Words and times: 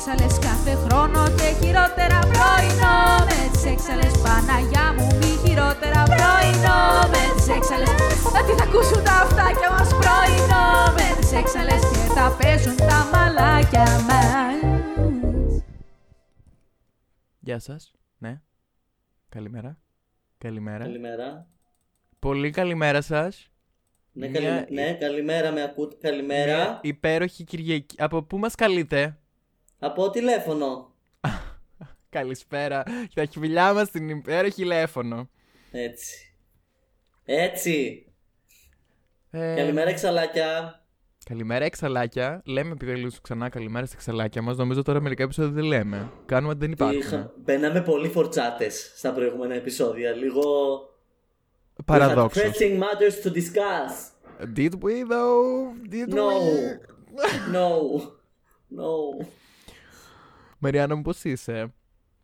έξαλες 0.00 0.38
κάθε 0.38 0.74
χρόνο 0.84 1.20
και 1.38 1.48
χειρότερα 1.60 2.18
πρωινό 2.32 2.98
Με 3.28 3.38
τις 3.52 3.64
έξαλες 3.64 4.12
Παναγιά 4.24 4.86
μου 4.96 5.06
μη 5.18 5.32
χειρότερα 5.42 6.02
πρωινό 6.12 6.80
Με 7.12 7.22
τις 7.36 7.48
έξαλες 7.56 7.94
τι 8.46 8.52
θα 8.58 8.64
ακούσουν 8.68 9.04
τα 9.04 9.12
αυτάκια 9.24 9.70
μας 9.70 9.88
πρωινό 10.02 10.66
Με 10.96 11.06
τις 11.20 11.32
έξαλες 11.32 11.80
και 11.92 12.04
θα 12.16 12.36
παίζουν 12.38 12.76
τα 12.76 12.98
μαλάκια 13.12 13.84
μας 14.08 14.56
Γεια 17.40 17.58
σας. 17.58 17.92
Ναι. 18.18 18.40
Καλημέρα. 19.28 19.78
Καλημέρα. 20.38 20.84
Καλημέρα. 20.84 21.46
Πολύ 22.18 22.50
καλημέρα 22.50 23.00
σας. 23.02 23.50
Ναι, 24.12 24.28
Μια- 24.28 24.40
καλη- 24.40 24.70
ναι, 24.70 24.92
καλημέρα, 24.94 25.50
με 25.52 25.62
ακούτε. 25.62 25.96
Καλημέρα. 26.00 26.56
Μια 26.56 26.78
υπέροχη 26.82 27.44
Κυριακή. 27.44 27.96
Από 27.98 28.22
πού 28.22 28.38
μας 28.38 28.54
καλείτε; 28.54 29.18
Από 29.82 30.10
τηλέφωνο. 30.10 30.94
Καλησπέρα. 32.10 32.82
Τα 33.14 33.24
χιλιά 33.24 33.72
μας 33.72 33.88
στην 33.88 34.08
υπέροχη 34.08 34.54
τηλέφωνο. 34.54 35.28
Έτσι. 35.70 36.34
Έτσι. 37.24 38.04
Ε, 39.30 39.54
Καλημέρα, 39.54 39.90
εξαλάκια. 39.90 40.74
Καλημέρα, 41.24 41.64
εξαλάκια. 41.64 42.42
Λέμε 42.44 42.70
επειδή 42.70 43.10
σου 43.10 43.20
ξανά 43.20 43.48
καλημέρα 43.48 43.86
στα 43.86 43.94
εξαλάκια 43.98 44.42
μας. 44.42 44.56
Νομίζω 44.56 44.82
τώρα 44.82 45.00
μερικά 45.00 45.22
επεισόδια 45.22 45.50
δεν 45.52 45.64
λέμε. 45.64 46.10
Κάνουμε 46.26 46.50
ότι 46.52 46.60
δεν 46.60 46.72
υπάρχουν. 46.72 46.98
Είχα... 46.98 47.32
Μπαίναμε 47.36 47.82
πολύ 47.82 48.08
φορτσάτες 48.08 48.92
στα 48.96 49.12
προηγούμενα 49.12 49.54
επεισόδια. 49.54 50.12
Λίγο. 50.12 50.42
Παραδόξως. 51.84 52.42
We 52.42 52.46
had 52.46 52.50
Pressing 52.50 52.78
matters 52.78 53.24
to 53.24 53.32
discuss. 53.34 53.92
Did 54.56 54.72
we 54.82 55.04
though? 55.10 55.74
Did 55.90 56.08
No. 56.08 56.28
we? 56.28 57.52
No. 57.52 57.68
No. 58.80 58.92
Μαριάννα 60.62 60.94
μου 60.94 61.02
πώς 61.02 61.24
είσαι; 61.24 61.72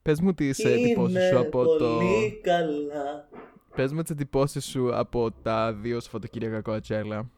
Πες 0.03 0.21
μου 0.21 0.35
τις 0.35 0.59
εντυπώσεις 0.59 1.17
Είμαι 1.17 1.29
σου 1.29 1.39
από 1.39 1.65
το... 1.65 1.95
πολύ 1.95 2.41
καλά. 2.43 3.29
Πες 3.75 3.93
μου 3.93 4.03
τις 4.03 4.11
εντυπώσεις 4.11 4.65
σου 4.65 4.95
από 4.95 5.33
τα 5.33 5.73
δύο 5.73 6.01
Σαββατοκύριακα 6.01 6.61
Κοατσέλα. 6.61 7.31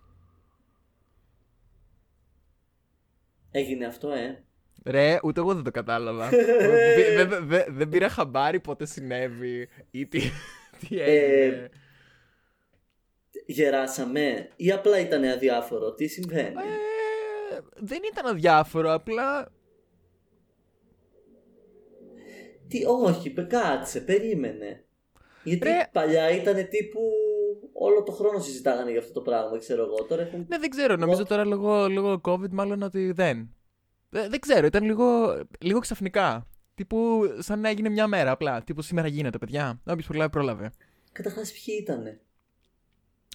Έγινε 3.50 3.86
αυτό, 3.86 4.10
ε. 4.10 4.44
Ρε, 4.84 5.18
ούτε 5.22 5.40
εγώ 5.40 5.54
δεν 5.54 5.64
το 5.64 5.70
κατάλαβα. 5.70 6.28
Δεν 6.28 7.28
δε, 7.28 7.40
δε, 7.40 7.64
δεν 7.68 7.88
πήρα 7.88 8.08
χαμπάρι 8.08 8.60
πότε 8.60 8.86
συνέβη 8.86 9.68
ή 9.90 10.06
τι, 10.06 10.20
τι 10.80 11.00
έγινε. 11.00 11.70
Γεράσαμε 13.46 14.48
ή 14.56 14.72
απλά 14.72 15.00
ήταν 15.00 15.24
αδιάφορο; 15.24 15.94
Τι 15.94 16.06
συμβαίνει; 16.06 16.54
Ε, 17.52 17.58
δεν 17.76 18.00
ήταν 18.12 18.26
αδιάφορο, 18.26 18.92
απλά 18.92 19.52
Τι, 22.68 22.84
όχι, 22.86 23.30
πε- 23.30 23.46
κάτσε, 23.48 24.00
περίμενε. 24.00 24.84
Γιατί 25.44 25.64
Ρε. 25.68 25.88
παλιά 25.92 26.30
ήταν 26.30 26.54
τύπου. 26.54 27.00
Όλο 27.72 28.02
το 28.02 28.12
χρόνο 28.12 28.38
συζητάγανε 28.38 28.90
για 28.90 29.00
αυτό 29.00 29.12
το 29.12 29.20
πράγμα, 29.20 29.58
ξέρω 29.58 29.82
εγώ. 29.82 30.04
Τώρα 30.04 30.22
έχουν. 30.22 30.44
Ναι, 30.48 30.58
δεν 30.58 30.70
ξέρω. 30.70 30.96
Νομίζω 30.96 31.24
τώρα 31.24 31.44
λόγω, 31.44 31.88
λόγω 31.88 32.20
COVID 32.24 32.50
μάλλον 32.50 32.82
ότι 32.82 33.12
δεν. 33.12 33.54
Ε, 34.10 34.28
δεν 34.28 34.40
ξέρω, 34.40 34.66
ήταν 34.66 34.84
λίγο, 34.84 35.38
λίγο 35.60 35.78
ξαφνικά. 35.78 36.46
Τύπου 36.74 37.22
σαν 37.38 37.60
να 37.60 37.68
έγινε 37.68 37.88
μια 37.88 38.06
μέρα 38.06 38.30
απλά. 38.30 38.62
Τύπου 38.62 38.82
σήμερα 38.82 39.08
γίνεται, 39.08 39.38
παιδιά. 39.38 39.80
Όποιο 39.86 40.04
προλάβει, 40.06 40.30
πρόλαβε. 40.30 40.70
Καταρχάς, 41.12 41.52
ποιοι 41.52 41.78
ήτανε; 41.80 42.20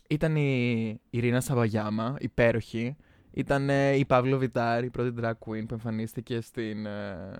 Ήταν 0.10 0.36
η 0.36 1.02
Ειρήνα 1.10 1.42
Σαβαγιάμα, 1.42 2.16
υπέροχη. 2.20 2.96
Ήταν 3.32 3.70
ε, 3.70 3.96
η 3.96 4.06
Παύλο 4.06 4.38
Βιτάρη, 4.38 4.86
η 4.86 4.90
πρώτη 4.90 5.14
drag 5.22 5.32
queen 5.32 5.66
που 5.68 5.74
εμφανίστηκε 5.74 6.42
στην, 6.42 6.86
ε, 6.86 7.32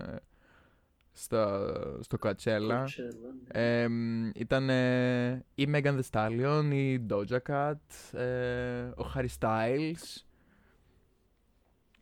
στο, 1.14 1.72
στο 2.00 2.18
Coachella. 2.22 2.82
Coachella. 2.82 3.56
Ε, 3.56 3.86
ήταν 4.34 4.70
ε, 4.70 5.44
η 5.54 5.68
Megan 5.74 5.98
Thee 5.98 6.10
Stallion, 6.10 6.70
η 6.72 7.06
Doja 7.10 7.38
Cat, 7.48 8.18
ε, 8.18 8.80
ο 8.80 9.12
Harry 9.14 9.26
Styles. 9.40 10.22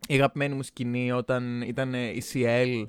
Η 0.08 0.14
αγαπημένη 0.14 0.54
μου 0.54 0.62
σκηνή 0.62 1.12
όταν 1.12 1.62
ήταν 1.62 1.94
ε, 1.94 2.08
η 2.08 2.22
CL 2.32 2.88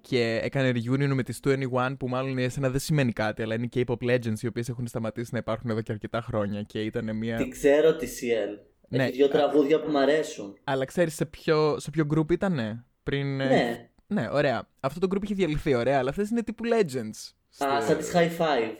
και 0.00 0.40
έκανε 0.42 0.70
reunion 0.74 1.12
με 1.14 1.22
τις 1.22 1.40
21 1.44 1.94
που 1.98 2.08
μάλλον 2.08 2.36
για 2.36 2.44
εσένα 2.44 2.70
δεν 2.70 2.80
σημαίνει 2.80 3.12
κάτι 3.12 3.42
αλλά 3.42 3.54
είναι 3.54 3.68
K-pop 3.74 3.96
legends 4.02 4.40
οι 4.40 4.46
οποίες 4.46 4.68
έχουν 4.68 4.86
σταματήσει 4.86 5.30
να 5.32 5.38
υπάρχουν 5.38 5.70
εδώ 5.70 5.80
και 5.82 5.92
αρκετά 5.92 6.20
χρόνια 6.20 6.62
και 6.62 6.80
ήταν 6.80 7.16
μια... 7.16 7.36
Την 7.36 7.50
ξέρω 7.50 7.96
τη 7.96 8.06
CL. 8.06 8.58
Ναι. 8.88 9.02
Έχει 9.04 9.12
δύο 9.12 9.28
τραγούδια 9.28 9.80
που 9.80 9.90
μ' 9.90 9.96
αρέσουν. 9.96 10.56
Αλλά 10.64 10.84
ξέρεις 10.84 11.14
σε 11.14 11.26
ποιο, 11.26 11.78
σε 11.78 11.90
ποιο 11.90 12.06
group 12.14 12.32
ήτανε 12.32 12.84
πριν... 13.02 13.40
ε, 13.40 13.46
Ναι. 13.48 13.90
Ναι, 14.12 14.28
ωραία. 14.32 14.68
Αυτό 14.80 15.00
το 15.00 15.06
group 15.10 15.22
είχε 15.24 15.34
διαλυθεί, 15.34 15.74
ωραία, 15.74 15.98
αλλά 15.98 16.10
αυτές 16.10 16.30
είναι 16.30 16.42
τύπου 16.42 16.64
legends. 16.64 17.08
Α, 17.64 17.80
Στο- 17.80 17.80
σαν 17.80 17.98
τη 17.98 18.04
High 18.12 18.40
Five. 18.42 18.76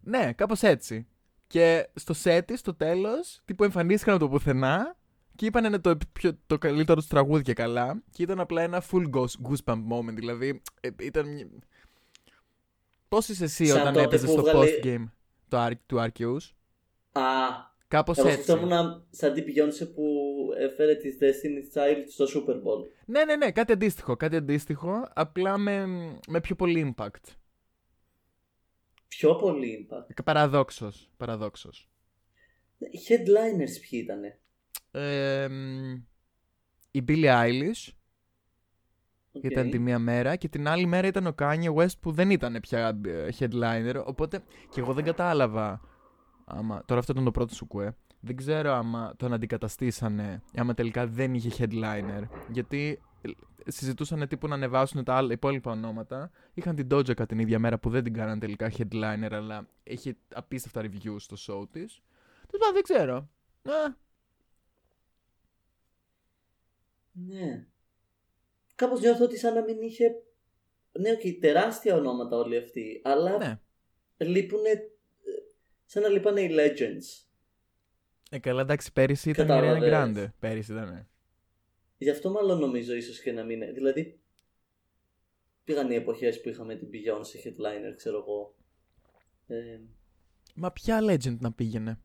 Ναι, 0.00 0.32
κάπως 0.32 0.62
έτσι. 0.62 1.06
Και 1.46 1.88
στο 1.94 2.14
set 2.24 2.40
της, 2.46 2.58
στο 2.60 2.74
τέλος, 2.74 3.40
τύπου 3.44 3.64
εμφανίστηκαν 3.64 4.14
από 4.14 4.24
το 4.24 4.30
πουθενά 4.30 4.96
και 5.36 5.46
είπαν 5.46 5.64
είναι 5.64 5.78
το, 5.78 5.96
πιο, 6.12 6.38
το 6.46 6.58
καλύτερο 6.58 7.00
τους 7.00 7.08
τραγούδι 7.08 7.42
και 7.42 7.52
καλά. 7.52 8.02
Και 8.12 8.22
ήταν 8.22 8.40
απλά 8.40 8.62
ένα 8.62 8.82
full 8.90 9.10
ghost, 9.10 9.34
goosebump 9.48 9.82
moment. 9.90 10.14
Δηλαδή, 10.14 10.62
ε, 10.80 10.88
ήταν. 11.00 11.28
μια- 11.32 11.48
Πώς 13.08 13.28
είσαι 13.28 13.44
εσύ 13.44 13.66
Σαν 13.66 13.80
όταν 13.80 13.92
τότε 13.92 14.04
έπαιζες 14.04 14.26
που 14.26 14.32
στο 14.32 14.42
βγάλε- 14.42 14.70
post-game 14.84 15.04
το 15.48 15.66
Ar- 15.66 15.78
του 15.86 15.96
Arceus; 16.00 16.50
Α, 17.12 17.22
Κάπως 17.88 18.18
εγώ 18.18 18.28
έτσι. 18.28 18.42
σκεφτόμουν 18.42 19.04
σαν 19.10 19.32
την 19.34 19.44
Beyoncé 19.44 19.94
που 19.94 20.02
έφερε 20.58 20.94
τη 20.94 21.08
Destiny's 21.20 21.78
Child 21.78 22.04
στο 22.08 22.24
Super 22.24 22.54
Bowl. 22.54 22.86
Ναι, 23.06 23.24
ναι, 23.24 23.36
ναι, 23.36 23.50
κάτι 23.50 23.72
αντίστοιχο. 23.72 24.16
Κάτι 24.16 24.36
αντίστοιχο, 24.36 25.08
απλά 25.14 25.58
με, 25.58 25.86
με 26.28 26.40
πιο 26.40 26.54
πολύ 26.54 26.94
impact. 26.96 27.34
Πιο 29.08 29.34
πολύ 29.34 29.88
impact. 29.88 30.24
Παραδόξως, 30.24 31.10
παραδόξως. 31.16 31.90
Οι 32.78 32.98
Headliners 33.08 33.88
ποιοι 33.88 34.00
ήτανε; 34.02 34.38
Ε, 34.90 35.48
μ, 35.48 35.92
η 36.90 37.04
Billie 37.08 37.44
Eilish 37.44 37.92
OK. 39.32 39.42
Ήταν 39.44 39.70
τη 39.70 39.78
μία 39.78 39.98
μέρα 39.98 40.36
και 40.36 40.48
την 40.48 40.68
άλλη 40.68 40.86
μέρα 40.86 41.06
ήταν 41.06 41.26
ο 41.26 41.34
Kanye 41.38 41.74
West 41.74 41.98
που 42.00 42.10
δεν 42.10 42.30
ήταν 42.30 42.58
πια 42.60 43.00
ε, 43.06 43.28
headliner. 43.38 44.02
Οπότε 44.04 44.42
και 44.70 44.80
εγώ 44.80 44.92
δεν 44.92 45.04
κατάλαβα. 45.04 45.80
Άμα, 46.44 46.82
τώρα 46.86 47.00
αυτό 47.00 47.12
ήταν 47.12 47.24
το 47.24 47.30
πρώτο 47.30 47.54
σου 47.54 47.66
κουέ. 47.66 47.94
Δεν 48.20 48.36
ξέρω 48.36 48.72
άμα 48.72 49.14
τον 49.16 49.32
αντικαταστήσανε, 49.32 50.42
άμα 50.56 50.74
τελικά 50.74 51.06
δεν 51.06 51.34
είχε 51.34 51.50
headliner. 51.58 52.22
Γιατί 52.48 53.00
ε, 53.22 53.30
συζητούσαν 53.70 54.28
τύπου 54.28 54.48
να 54.48 54.54
ανεβάσουν 54.54 55.04
τα 55.04 55.14
άλλα 55.14 55.32
υπόλοιπα 55.32 55.70
ονόματα. 55.70 56.30
Είχαν 56.54 56.76
την 56.76 56.86
Doja 56.90 57.14
Cat 57.14 57.28
την 57.28 57.38
ίδια 57.38 57.58
μέρα 57.58 57.78
που 57.78 57.90
δεν 57.90 58.04
την 58.04 58.12
κάναν 58.12 58.38
τελικά 58.38 58.72
headliner, 58.78 59.28
αλλά 59.30 59.68
έχει 59.82 60.16
απίστευτα 60.34 60.82
reviews 60.82 61.16
στο 61.18 61.36
show 61.38 61.68
της. 61.70 62.02
Τέλος 62.46 62.66
πάντων, 62.66 62.72
δεν 62.74 62.82
ξέρω. 62.82 63.14
Α, 63.62 63.94
Ναι. 67.12 67.66
Κάπως 68.74 69.00
νιώθω 69.00 69.24
ότι 69.24 69.38
σαν 69.38 69.54
να 69.54 69.62
μην 69.62 69.82
είχε... 69.82 70.04
Ναι, 70.92 71.10
οκ, 71.10 71.20
τεράστια 71.40 71.96
ονόματα 71.96 72.36
όλοι 72.36 72.56
αυτοί, 72.56 73.00
αλλά 73.04 73.36
ναι. 73.36 73.60
λείπουνε... 74.16 74.68
ε, 74.70 74.90
Σαν 75.86 76.02
να 76.02 76.08
λείπανε 76.08 76.40
οι 76.40 76.50
Legends. 76.52 77.29
Ε, 78.32 78.38
καλά, 78.38 78.60
εντάξει, 78.60 78.92
πέρυσι 78.92 79.30
ήταν 79.30 79.46
η 79.46 79.50
Ariana 79.50 79.80
Κατάλαβες. 79.80 80.24
Grande. 80.26 80.32
Πέρυσι 80.38 80.72
ήταν. 80.72 80.88
ναι. 80.92 81.06
Γι' 81.98 82.10
αυτό 82.10 82.30
μάλλον 82.30 82.58
νομίζω 82.58 82.94
ίσως 82.94 83.20
και 83.20 83.32
να 83.32 83.44
μην 83.44 83.62
είναι. 83.62 83.72
Δηλαδή, 83.72 84.20
πήγαν 85.64 85.90
οι 85.90 85.94
εποχές 85.94 86.40
που 86.40 86.48
είχαμε 86.48 86.74
την 86.74 86.88
Beyoncé 86.92 87.46
headliner, 87.48 87.94
ξέρω 87.96 88.16
εγώ. 88.18 88.54
Ε, 89.46 89.78
Μα 90.54 90.72
ποια 90.72 90.98
legend 91.02 91.36
να 91.38 91.52
πήγαινε; 91.52 91.98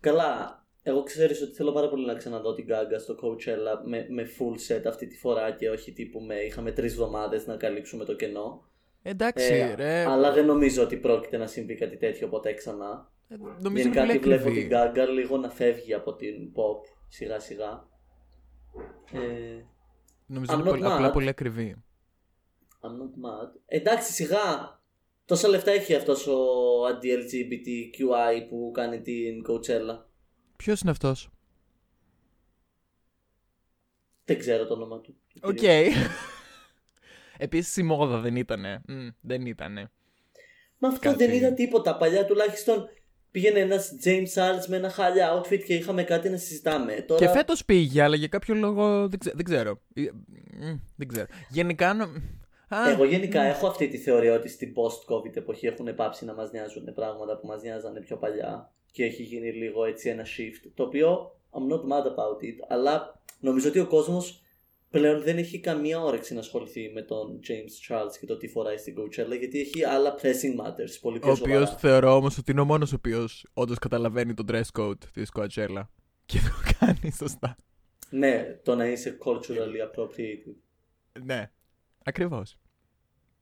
καλά, 0.00 0.62
εγώ 0.82 1.02
ξέρεις 1.02 1.42
ότι 1.42 1.54
θέλω 1.54 1.72
πάρα 1.72 1.88
πολύ 1.88 2.06
να 2.06 2.14
ξαναδώ 2.14 2.54
την 2.54 2.66
Gaga 2.68 2.98
στο 3.00 3.14
Coachella 3.22 3.82
με, 3.86 4.06
με 4.10 4.26
full 4.38 4.72
set 4.76 4.82
αυτή 4.86 5.06
τη 5.06 5.16
φορά 5.16 5.50
και 5.50 5.70
όχι 5.70 5.92
τύπου 5.92 6.20
με 6.20 6.34
είχαμε 6.34 6.72
τρεις 6.72 6.92
εβδομάδες 6.92 7.46
να 7.46 7.56
καλύψουμε 7.56 8.04
το 8.04 8.14
κενό. 8.14 8.64
Εντάξει, 9.02 9.54
Ε, 9.54 9.74
ρε. 9.74 10.04
Αλλά 10.04 10.32
δεν 10.32 10.46
νομίζω 10.46 10.82
ότι 10.82 10.96
πρόκειται 10.96 11.36
να 11.36 11.46
συμβεί 11.46 11.74
κάτι 11.74 11.96
τέτοιο 11.96 12.28
ποτέ 12.28 12.52
ξανά. 12.52 13.12
Ε, 13.28 13.36
Νομίζω 13.58 13.82
Γενικά 13.82 14.00
πολύ 14.00 14.12
τη 14.12 14.24
βλέπω 14.24 14.48
ακριβή. 14.48 14.68
την 14.68 14.76
Gaga 14.78 15.08
λίγο 15.14 15.36
να 15.36 15.50
φεύγει 15.50 15.94
από 15.94 16.14
την 16.16 16.52
pop 16.54 16.80
σιγά 17.08 17.40
σιγά. 17.40 17.88
Ε, 19.12 19.18
Νομίζω 20.26 20.52
I'm 20.54 20.58
είναι 20.60 20.68
not 20.68 20.72
πολύ, 20.72 20.84
απλά 20.86 21.08
mad. 21.08 21.12
πολύ 21.12 21.28
ακριβή. 21.28 21.76
I'm 22.80 22.86
not 22.86 23.44
mad. 23.44 23.50
Εντάξει, 23.66 24.12
σιγά. 24.12 24.76
Τόσα 25.24 25.48
λεφτά 25.48 25.70
έχει 25.70 25.94
αυτός 25.94 26.26
ο 26.26 26.36
anti-LGBTQI 26.86 28.46
που 28.48 28.70
κάνει 28.74 29.00
την 29.02 29.44
Coachella. 29.48 30.04
Ποιος 30.56 30.80
είναι 30.80 30.90
αυτός; 30.90 31.30
Δεν 34.24 34.38
ξέρω 34.38 34.66
το 34.66 34.74
όνομα 34.74 35.00
του. 35.00 35.16
Οκ. 35.42 35.58
Επίσης 37.38 37.76
η 37.76 37.82
μόδα 37.82 38.18
δεν 38.20 38.36
ήτανε. 38.36 38.82
Μμ, 38.88 39.08
δεν 39.20 39.46
ήτανε. 39.46 39.90
Μα 40.78 40.88
αυτό 40.88 41.00
Κάτι- 41.00 41.24
δεν 41.26 41.34
είδα 41.34 41.52
τίποτα. 41.52 41.96
Παλιά 41.96 42.24
τουλάχιστον 42.24 42.88
πήγαινε 43.30 43.58
ένας 43.58 43.92
James 44.04 44.26
Charles 44.34 44.66
με 44.68 44.76
ένα 44.76 44.90
χάλια 44.90 45.40
outfit 45.42 45.62
και 45.66 45.74
είχαμε 45.74 46.02
κάτι 46.02 46.28
να 46.28 46.36
συζητάμε. 46.36 46.92
Τώρα... 47.06 47.26
Και 47.26 47.32
φέτος 47.32 47.64
πήγε, 47.64 48.02
αλλά 48.02 48.16
για 48.16 48.28
κάποιο 48.28 48.54
λόγο 48.54 49.08
δεν, 49.08 49.18
ξέ- 49.18 49.34
δεν 49.36 49.44
ξέρω. 49.44 49.80
Ε, 49.94 50.02
μ, 50.60 50.76
Δεν 50.96 51.08
ξέρω. 51.08 51.26
Γενικά. 51.48 51.94
νο- 51.94 52.12
Α, 52.68 52.90
Εγώ 52.90 53.04
γενικά 53.04 53.42
έχω 53.42 53.66
αυτή 53.66 53.88
τη 53.88 53.98
θεωρία 53.98 54.34
ότι 54.34 54.48
στην 54.48 54.72
post-COVID 54.74 55.36
εποχή 55.36 55.66
έχουν 55.66 55.94
πάψει 55.94 56.24
να 56.24 56.34
μας 56.34 56.50
νοιάζουν 56.50 56.94
πράγματα 56.94 57.38
που 57.38 57.46
μας 57.46 57.62
νοιάζανε 57.62 58.00
πιο 58.00 58.16
παλιά 58.16 58.72
και 58.92 59.04
έχει 59.04 59.22
γίνει 59.22 59.52
λίγο 59.52 59.84
έτσι 59.84 60.08
ένα 60.08 60.22
shift 60.24 60.70
το 60.74 60.82
οποίο 60.82 61.32
I'm 61.52 61.72
not 61.72 61.80
mad 61.80 62.06
about 62.06 62.42
it 62.44 62.64
αλλά 62.68 63.20
νομίζω 63.40 63.68
ότι 63.68 63.78
ο 63.78 63.86
κόσμος 63.86 64.42
πλέον 64.90 65.22
δεν 65.22 65.38
έχει 65.38 65.60
καμία 65.60 66.00
όρεξη 66.00 66.34
να 66.34 66.40
ασχοληθεί 66.40 66.90
με 66.94 67.02
τον 67.02 67.40
James 67.48 67.94
Charles 67.94 68.12
και 68.20 68.26
το 68.26 68.36
τι 68.36 68.48
φοράει 68.48 68.76
στην 68.76 68.94
Coachella 68.98 69.38
γιατί 69.38 69.60
έχει 69.60 69.84
άλλα 69.84 70.14
pressing 70.14 70.66
matters 70.66 70.98
πολύ 71.00 71.16
ο 71.16 71.20
πιο 71.20 71.30
οποίος 71.32 71.68
σοβαρά. 71.68 71.76
θεωρώ 71.78 72.14
όμως 72.16 72.38
ότι 72.38 72.50
είναι 72.50 72.60
ο 72.60 72.64
μόνος 72.64 72.92
ο 72.92 72.94
οποίος 72.94 73.46
όντως 73.52 73.78
καταλαβαίνει 73.78 74.34
το 74.34 74.44
dress 74.48 74.80
code 74.80 74.98
της 75.12 75.30
Coachella. 75.34 75.82
Και 76.26 76.38
το 76.38 76.72
κάνει 76.78 77.12
σωστά. 77.12 77.56
Ναι, 78.10 78.58
το 78.62 78.74
να 78.74 78.86
είσαι 78.86 79.18
culturally 79.24 79.88
appropriated. 79.90 80.54
Ναι, 81.24 81.50
ακριβώς. 82.04 82.58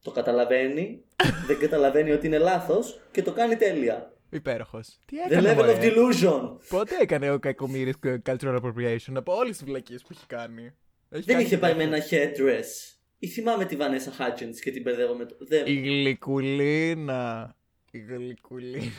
Το 0.02 0.10
καταλαβαίνει, 0.10 1.04
δεν 1.46 1.58
καταλαβαίνει 1.58 2.10
ότι 2.10 2.26
είναι 2.26 2.38
λάθος 2.38 3.00
και 3.10 3.22
το 3.22 3.32
κάνει 3.32 3.56
τέλεια. 3.56 4.14
Υπέροχος. 4.30 5.00
Τι 5.04 5.16
The 5.26 5.30
έκανε. 5.30 5.52
level 5.52 5.56
μωρέ; 5.56 5.78
of 5.78 5.82
delusion. 5.82 6.58
Πότε 6.68 6.96
έκανε 7.00 7.30
ο 7.30 7.38
κακομοίρης 7.38 7.94
cultural 8.02 8.60
appropriation 8.60 9.12
από 9.14 9.34
όλες 9.34 9.56
τις 9.56 9.66
βλακίες 9.66 10.02
που 10.02 10.08
έχει 10.10 10.26
κάνει; 10.26 10.74
Έχει 11.08 11.24
Δεν 11.24 11.34
κάνει 11.34 11.42
είχε 11.42 11.58
πάει 11.58 11.74
με 11.74 11.86
τέτοιο. 11.86 12.16
ένα 12.16 12.32
headdress. 12.32 12.96
Ή 13.18 13.28
θυμάμαι 13.28 13.64
τη 13.64 13.76
Vanessa 13.80 14.20
Hudgens 14.20 14.56
και 14.62 14.70
την 14.70 14.82
μπερδεύω 14.82 15.14
με 15.14 15.24
το. 15.24 15.36
Δεν... 15.38 15.66
Η 15.66 15.74
γλυκουλίνα. 15.74 17.56
Η 17.90 17.98
γλυκουλίνα. 17.98 18.92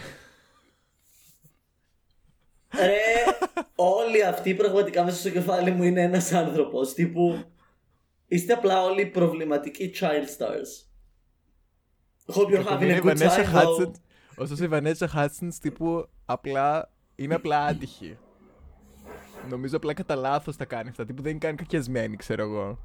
Ρε, 2.80 2.98
όλοι 3.76 4.24
αυτοί 4.24 4.54
πραγματικά 4.54 5.04
μέσα 5.04 5.18
στο 5.18 5.30
κεφάλι 5.30 5.72
μου 5.72 5.84
είναι 5.84 6.02
ένας 6.02 6.32
άνθρωπος. 6.32 6.94
Τύπου. 6.94 7.44
Είστε 8.28 8.54
απλά 8.54 8.84
όλοι 8.84 9.06
προβληματικοί 9.06 9.94
child 10.00 10.26
stars. 10.38 10.88
Hope 12.36 12.50
you're 12.50 12.64
having 12.64 12.92
a 12.92 13.02
good 13.02 13.18
time 13.18 13.54
though. 13.54 13.92
Ωστόσο 14.36 14.64
η 14.64 14.70
Vanessa 14.72 15.08
Hudgens 15.16 15.54
τύπου 15.62 16.10
απλά 16.26 16.92
είναι 17.16 17.36
απλά 17.36 17.66
άτυχη. 17.66 18.18
Νομίζω 19.50 19.78
απλά 19.78 19.94
κατά 19.94 20.16
λάθος 20.16 20.56
τα 20.56 20.66
κάνει 20.66 20.90
αυτά. 20.90 21.06
Τύπου 21.06 21.22
δεν 21.22 21.32
είναι 21.32 21.40
καν 21.40 21.56
κακιασμένη, 21.56 22.16
ξέρω 22.16 22.44
εγώ. 22.44 22.80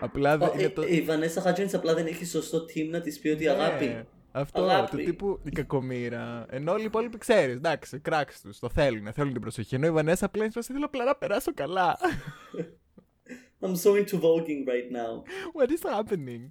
Απλά 0.00 0.38
δεν 0.38 0.48
Ο- 0.48 0.52
είναι 0.54 0.62
ε, 0.62 0.68
το. 0.68 0.82
Η 0.82 1.06
Vanessa 1.08 1.42
Hudgens 1.46 1.70
απλά 1.72 1.94
δεν 1.94 2.06
έχει 2.06 2.24
σωστό 2.26 2.58
team 2.58 2.88
να 2.90 3.00
της 3.00 3.18
πει 3.18 3.28
ότι 3.28 3.48
αγάπη. 3.48 3.84
Ναι, 3.86 4.04
Αυτό, 4.32 4.62
Αγάπη. 4.62 4.96
του 4.96 5.02
τύπου 5.04 5.40
η 5.44 5.50
κακομήρα. 5.50 6.46
Ενώ 6.50 6.72
όλοι 6.72 6.82
οι 6.82 6.84
υπόλοιποι 6.84 7.18
ξέρεις, 7.18 7.54
εντάξει, 7.54 7.98
κράξει 7.98 8.42
τους, 8.42 8.58
το 8.58 8.68
θέλουν, 8.68 9.12
θέλουν 9.12 9.32
την 9.32 9.40
προσοχή. 9.40 9.74
Ενώ 9.74 9.86
η 9.86 9.92
Vanessa 9.96 10.16
απλά 10.20 10.42
είναι 10.42 10.52
σε 10.52 10.58
φάση, 10.60 10.72
θέλω 10.72 10.84
απλά 10.84 11.04
να 11.04 11.14
περάσω 11.14 11.54
καλά. 11.54 11.96
I'm 13.62 13.76
so 13.76 13.90
into 14.00 14.16
voguing 14.20 14.62
right 14.72 14.90
now. 14.92 15.12
What 15.56 15.68
is 15.70 15.82
happening? 15.98 16.50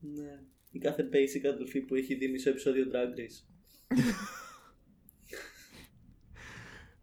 Ναι. 0.00 0.38
Η 0.70 0.78
κάθε 0.78 1.08
basic 1.12 1.46
αδελφή 1.54 1.80
που 1.80 1.94
έχει 1.94 2.14
δει 2.14 2.28
μισό 2.28 2.50
επεισόδιο 2.50 2.84
Drag 2.92 3.18
Race. 3.18 3.44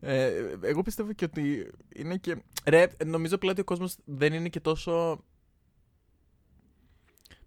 Ε, 0.05 0.57
εγώ 0.61 0.81
πιστεύω 0.81 1.13
και 1.13 1.25
ότι 1.25 1.71
είναι 1.95 2.17
και. 2.17 2.35
Ρε, 2.65 2.88
νομίζω 3.05 3.35
απλά 3.35 3.51
ότι 3.51 3.61
ο 3.61 3.63
κόσμος 3.63 3.95
δεν 4.05 4.33
είναι 4.33 4.50
και 4.50 4.59
τόσο. 4.59 5.23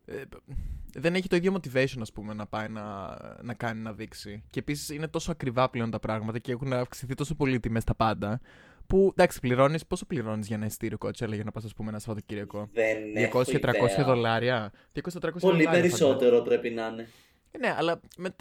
Ε, 0.05 0.23
δεν 0.99 1.15
έχει 1.15 1.29
το 1.29 1.37
ίδιο 1.37 1.55
motivation, 1.61 1.99
ας 2.01 2.13
πούμε, 2.13 2.35
να 2.35 2.47
πάει 2.47 2.69
να, 2.69 3.17
να 3.43 3.55
κάνει 3.55 3.81
να 3.81 3.93
δείξει. 3.93 4.43
Και 4.51 4.59
επίσης 4.59 4.89
είναι 4.89 5.09
τόσο 5.09 5.31
ακριβά 5.31 5.71
πλέον 5.71 5.91
τα 5.91 5.99
πράγματα 6.01 6.39
και 6.39 6.53
έχουν 6.53 6.73
αυξηθεί 6.73 7.15
τόσο 7.15 7.35
πολύ 7.35 7.55
οι 7.55 7.61
τιμές 7.61 7.85
τα 7.85 7.95
πάντα. 7.95 8.41
Που 8.87 9.09
εντάξει, 9.17 9.41
πληρώνεις. 9.41 9.87
Πόσο 9.87 10.07
πληρώνεις 10.07 10.47
για 10.47 10.57
ένα 10.57 10.65
ειστήριο 10.67 10.99
κότσελα 10.99 11.35
για 11.35 11.45
να 11.45 11.51
πας, 11.53 11.65
ας 11.65 11.75
πούμε, 11.75 11.89
ένα 11.89 11.99
Σαββατοκύριακο; 11.99 12.69
Δεν 12.73 13.17
έχω 13.17 13.41
200-300 13.41 13.49
ιδέα. 13.49 14.05
δολάρια. 14.05 14.73
200-300 14.93 15.41
Πολύ 15.41 15.57
δολάρια, 15.65 15.71
περισσότερο 15.81 16.43
πρέπει 16.43 16.71
να 16.71 16.87
είναι. 16.87 17.09
ε, 17.51 17.59
Ναι, 17.59 17.75
αλλά 17.79 18.01
με, 18.17 18.35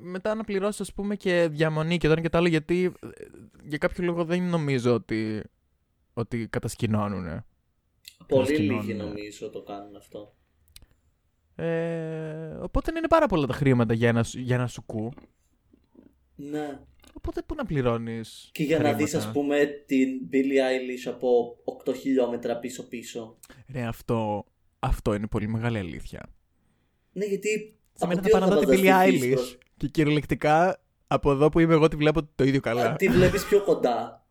μετά 0.00 0.34
να 0.34 0.44
πληρώσεις, 0.44 0.80
ας 0.80 0.92
πούμε, 0.92 1.16
και 1.16 1.48
διαμονή 1.50 1.98
και 1.98 2.06
το 2.06 2.12
ένα 2.12 2.22
και 2.22 2.28
το 2.28 2.38
άλλο, 2.38 2.48
γιατί 2.48 2.92
ε, 3.02 3.08
για 3.62 3.78
κάποιο 3.78 4.04
λόγο 4.04 4.24
δεν 4.24 4.42
νομίζω 4.42 4.94
ότι, 4.94 5.42
ότι 6.12 6.48
κατασκηνώνουν. 6.48 7.44
Πολύ 8.26 8.46
σκηνώνουν, 8.46 8.80
λίγοι 8.80 8.94
ναι. 8.94 9.04
νομίζω 9.04 9.50
το 9.50 9.62
κάνουν 9.62 9.96
αυτό. 9.96 10.34
Ε, 11.56 12.56
οπότε 12.60 12.92
είναι 12.96 13.08
πάρα 13.08 13.26
πολλά 13.26 13.46
τα 13.46 13.54
χρήματα 13.54 13.94
για 13.94 14.08
ένα, 14.08 14.24
για 14.32 14.54
ένα 14.54 14.66
σουκού. 14.66 15.12
Ναι. 16.36 16.80
Οπότε 17.12 17.42
πού 17.42 17.54
να 17.54 17.64
πληρώνεις. 17.64 18.48
Και 18.52 18.62
για 18.62 18.78
να 18.78 18.92
δεις 18.92 19.14
ας 19.14 19.30
πούμε 19.30 19.66
την 19.86 20.08
Billie 20.32 20.36
Eilish 20.36 21.12
από 21.12 21.56
8 21.84 21.94
χιλιόμετρα 21.96 22.58
πίσω 22.58 22.88
πίσω. 22.88 23.36
Ρε, 23.72 23.82
αυτό, 23.82 24.44
αυτό 24.78 25.14
είναι 25.14 25.26
πολύ 25.26 25.48
μεγάλη 25.48 25.78
αλήθεια. 25.78 26.28
Ναι 27.12 27.24
γιατί 27.24 27.78
Σε 27.92 28.04
από 28.04 28.06
μένα 28.06 28.20
τι 28.20 28.30
θα 28.30 28.38
πάω 28.38 28.48
να 28.48 28.56
ώρα 28.56 28.64
δω 28.64 28.70
την 28.70 28.80
Billie 28.80 28.86
φανταστείς 28.86 29.22
Eilish. 29.34 29.65
Προς- 29.76 29.90
Και 29.92 30.00
κυριολεκτικά 30.00 30.80
από 31.06 31.30
εδώ 31.30 31.48
που 31.48 31.60
είμαι 31.60 31.74
εγώ 31.74 31.88
τη 31.88 31.96
βλέπω 31.96 32.20
το 32.34 32.44
ίδιο 32.44 32.60
καλά. 32.60 32.90
Α, 32.90 32.96
Τη 32.96 33.08
βλέπεις 33.08 33.44
πιο 33.44 33.62
κοντά. 33.64 34.24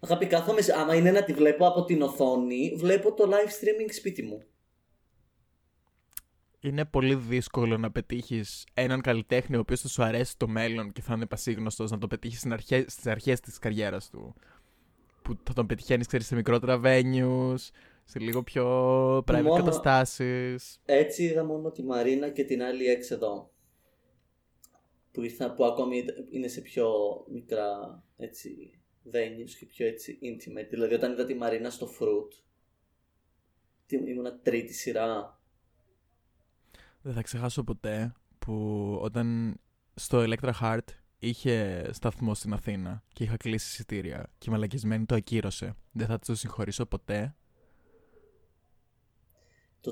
Αγάπη 0.00 0.26
κάθομαι, 0.26 0.60
σε- 0.60 0.72
άμα 0.78 0.94
είναι 0.94 1.10
να 1.10 1.24
τη 1.24 1.32
βλέπω 1.32 1.66
από 1.66 1.84
την 1.84 2.02
οθόνη, 2.02 2.74
βλέπω 2.76 3.12
το 3.14 3.24
live 3.28 3.48
streaming 3.48 3.90
σπίτι 3.92 4.22
μου. 4.22 4.42
Είναι 6.60 6.84
πολύ 6.84 7.14
δύσκολο 7.14 7.76
να 7.78 7.90
πετύχεις 7.90 8.66
έναν 8.74 9.00
καλλιτέχνη 9.00 9.56
ο 9.56 9.60
οποίος 9.60 9.80
θα 9.80 9.88
σου 9.88 10.02
αρέσει 10.02 10.30
στο 10.30 10.48
μέλλον 10.48 10.92
και 10.92 11.00
θα 11.02 11.14
είναι 11.14 11.26
πασίγνωστος 11.26 11.90
να 11.90 11.98
το 11.98 12.06
πετύχεις 12.06 12.38
στις 12.86 13.06
αρχές 13.06 13.40
της 13.40 13.58
καριέρας 13.58 14.10
του. 14.10 14.34
Που 15.22 15.36
θα 15.42 15.52
τον 15.52 15.66
πετυχαίνεις, 15.66 16.06
ξέρεις, 16.06 16.26
σε 16.26 16.34
μικρότερα 16.34 16.80
venues, 16.84 17.54
σε 18.04 18.18
λίγο 18.18 18.42
πιο 18.42 18.66
private 19.18 19.42
Μόνο- 19.42 19.54
καταστάσεις. 19.64 20.80
Έτσι 20.84 21.22
είδα 21.22 21.44
μόνο 21.44 21.70
τη 21.70 21.82
Μαρίνα 21.82 22.28
και 22.30 22.44
την 22.44 22.62
άλλη 22.62 22.84
έξω 22.86 23.14
εδώ. 23.14 23.50
Που, 25.16 25.22
ήρθα, 25.22 25.54
που 25.54 25.64
ακόμη 25.64 26.04
είναι 26.30 26.48
σε 26.48 26.60
πιο 26.60 26.88
μικρά 27.32 28.02
έτσι, 28.16 28.80
venues 29.12 29.50
και 29.58 29.66
πιο 29.66 29.86
έτσι 29.86 30.18
intimate. 30.22 30.66
Δηλαδή 30.70 30.94
όταν 30.94 31.12
είδα 31.12 31.24
τη 31.24 31.34
Μαρίνα 31.34 31.70
στο 31.70 31.88
Fruit, 32.00 32.28
τι- 33.86 34.10
ήμουνα 34.10 34.38
τρίτη 34.38 34.72
σειρά. 34.72 35.40
Δεν 37.02 37.12
θα 37.12 37.22
ξεχάσω 37.22 37.64
ποτέ 37.64 38.12
που 38.38 38.54
όταν 39.02 39.56
στο 39.94 40.24
Electra 40.26 40.52
Heart 40.60 40.86
είχε 41.18 41.88
σταθμό 41.92 42.34
στην 42.34 42.52
Αθήνα 42.52 43.02
και 43.12 43.24
είχα 43.24 43.36
κλείσει 43.36 43.66
εισιτήρια 43.66 44.30
και 44.38 44.46
η 44.48 44.52
μαλακισμένη 44.52 45.04
το 45.06 45.14
ακύρωσε. 45.14 45.74
Δεν 45.92 46.06
θα 46.06 46.18
το 46.18 46.34
συγχωρήσω 46.34 46.86
ποτέ. 46.86 47.34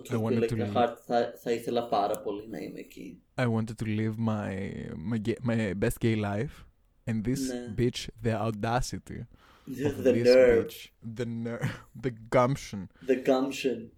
Το 0.00 0.08
I 0.10 0.12
True 0.16 0.22
wanted 0.22 0.48
to 0.48 0.52
Electra 0.52 0.56
leave. 0.56 0.72
Heart 0.76 0.94
θα, 1.06 1.32
θα 1.42 1.52
ήθελα 1.52 1.88
πάρα 1.88 2.20
πολύ 2.20 2.48
να 2.48 2.58
είμαι 2.58 2.78
εκεί. 2.78 3.22
I 3.34 3.46
wanted 3.54 3.74
to 3.82 3.86
live 3.86 4.14
my 4.28 4.50
my, 5.12 5.18
gay, 5.28 5.34
my 5.48 5.72
best 5.82 5.98
gay 6.00 6.16
life, 6.16 6.64
and 7.06 7.24
this 7.24 7.38
Ναι. 7.48 7.74
bitch, 7.78 8.06
the 8.24 8.32
audacity 8.48 9.18
of 9.68 10.04
The 10.04 10.12
this 10.12 10.24
nerve, 10.24 10.66
bitch, 10.66 10.76
the 11.18 11.24
ner- 11.44 11.68
the 12.04 12.10
gumption. 12.36 12.80
the 13.08 13.26
gumption. 13.28 13.88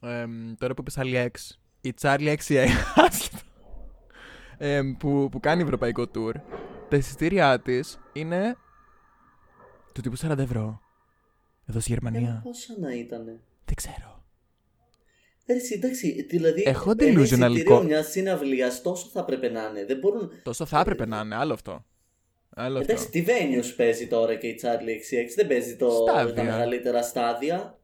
Εμ, 0.00 0.54
τώρα 0.58 0.74
που 0.74 0.80
είπες 0.80 0.98
άλλη 0.98 1.30
X, 1.34 1.38
η 1.80 1.94
Charlie 2.00 2.36
X 2.36 2.66
άσχετο, 2.94 3.38
εμ, 4.58 4.92
που, 4.96 5.28
που 5.30 5.40
κάνει 5.40 5.62
ευρωπαϊκό 5.62 6.06
tour, 6.14 6.32
τα 6.88 6.96
εισιτήριά 6.96 7.60
τη 7.60 7.80
είναι 8.12 8.56
του 9.94 10.00
τύπου 10.00 10.16
40 10.18 10.38
ευρώ. 10.38 10.80
Εδώ 11.66 11.80
στη 11.80 11.92
Ε, 11.92 11.94
Γερμανία. 11.94 12.40
πόσα 12.44 12.74
να 12.80 12.92
ήτανε. 12.92 13.40
Δεν 13.64 13.74
ξέρω. 13.74 14.19
Ε, 15.52 15.54
εσύ, 15.56 15.74
εντάξει, 15.74 16.22
δηλαδή. 16.28 16.62
Έχω 16.66 16.90
ένα 16.90 17.04
delusional 17.04 17.20
εισιτήριο 17.22 17.54
εικόνα. 17.56 17.82
μιας 17.82 18.10
συναυλίας 18.10 18.82
τόσο 18.82 19.08
θα 19.12 19.24
πρέπει 19.24 19.48
να 19.48 19.66
είναι. 19.70 19.84
Δεν 19.84 19.98
μπορούν. 19.98 20.30
Τόσο 20.42 20.66
θα 20.66 20.80
έπρεπε 20.80 21.06
να 21.06 21.20
είναι, 21.20 21.34
άλλο 21.34 21.52
αυτό. 21.52 21.84
Άλλο 22.54 22.78
αυτό. 22.78 22.92
Εντάξει, 22.92 23.10
τι 23.10 23.24
venues 23.26 23.72
παίζει 23.76 24.06
τώρα 24.06 24.34
και 24.34 24.46
η 24.46 24.60
Charlie 24.62 24.68
XCX, 25.24 25.28
δεν 25.36 25.46
παίζει 25.46 25.76
το, 25.76 25.90
Στάδια. 25.90 26.34
τα 26.34 26.42
μεγαλύτερα 26.42 27.02
στάδια. 27.02 27.78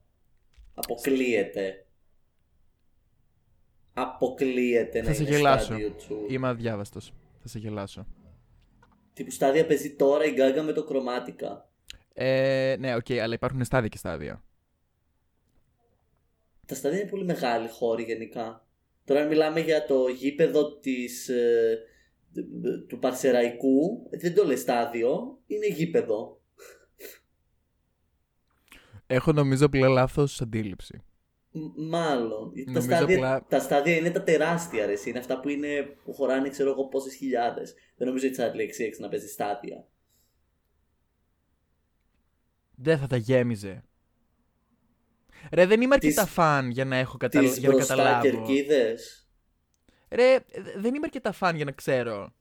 Αποκλείεται. 0.74 1.86
Αποκλείεται 3.94 5.02
Θα 5.02 5.08
να 5.08 5.14
σε 5.14 5.22
είναι 5.22 5.30
γελάσω. 5.30 5.64
στάδιο 5.64 5.90
του. 5.90 6.26
Είμαι 6.28 6.48
αδιάβαστος. 6.48 7.12
Θα 7.42 7.48
σε 7.48 7.58
γελάσω. 7.58 8.06
Τύπου 9.12 9.30
στάδια 9.30 9.66
παίζει 9.66 9.90
τώρα 9.96 10.24
η 10.24 10.30
Γκάγκα 10.32 10.62
με 10.62 10.72
το 10.72 10.84
Chromatica. 10.84 11.68
Ε, 12.12 12.76
ναι, 12.78 12.94
οκ, 12.94 13.10
αλλά 13.10 13.34
υπάρχουν 13.34 13.64
στάδια 13.64 13.88
και 13.88 13.96
στάδια. 13.98 14.42
Τα 16.66 16.74
στάδια 16.74 17.00
είναι 17.00 17.08
πολύ 17.10 17.24
μεγάλοι 17.24 17.68
χώροι 17.68 18.02
γενικά. 18.02 18.66
Τώρα 19.04 19.20
αν 19.20 19.28
μιλάμε 19.28 19.60
για 19.60 19.86
το 19.86 20.08
γήπεδο 20.08 20.78
της, 20.78 21.28
ε, 21.28 21.78
του 22.88 22.98
Πανσερραϊκού, 22.98 24.06
δεν 24.10 24.34
το 24.34 24.44
λέει 24.44 24.56
στάδιο, 24.56 25.38
είναι 25.46 25.66
γήπεδο. 25.66 26.40
Έχω 29.06 29.32
νομίζω 29.32 29.68
πλέον 29.68 29.92
λάθος 29.92 30.40
αντίληψη. 30.40 31.02
Μ- 31.50 31.76
Μάλλον. 31.88 32.50
Γιατί 32.54 32.72
Τα 32.72 32.78
Νομίζω 32.78 32.96
στάδια, 32.96 33.16
απλά- 33.16 33.46
τα 33.48 33.58
στάδια 33.60 33.96
είναι 33.96 34.10
τα 34.10 34.22
τεράστια, 34.22 34.86
ρε. 34.86 34.92
εσύ. 34.92 35.08
Είναι 35.10 35.18
αυτά 35.18 35.40
που, 35.40 35.48
είναι, 35.48 35.82
που 36.04 36.12
χωράνε, 36.12 36.48
ξέρω 36.48 36.70
εγώ, 36.70 36.88
πόσες 36.88 37.14
χιλιάδες. 37.14 37.74
Δεν 37.96 38.06
νομίζω 38.06 38.26
η 38.26 38.34
Charli 38.38 38.60
XCX 38.60 38.98
να 38.98 39.08
παίζει 39.08 39.28
στάδια. 39.28 39.86
Δεν 42.74 42.98
θα 42.98 43.06
τα 43.06 43.16
γέμιζε. 43.16 43.84
Ρε, 45.52 45.66
δεν 45.66 45.80
είμαι 45.80 45.94
αρκετά 45.94 46.22
Τις- 46.22 46.32
φαν 46.32 46.70
για 46.70 46.84
να 46.84 46.96
έχω 46.96 47.16
καταλα... 47.16 47.48
Τις 47.48 47.58
για 47.58 47.68
να 47.68 47.74
μπροστά 47.74 47.94
καταλάβω. 47.94 48.22
κερκίδες. 48.22 49.28
Ρε, 50.10 50.34
ε, 50.34 50.40
δεν 50.76 50.94
είμαι 50.94 51.04
αρκετά 51.04 51.32
φαν 51.32 51.56
για 51.56 51.64
να 51.64 51.70
ξέρω 51.72 52.34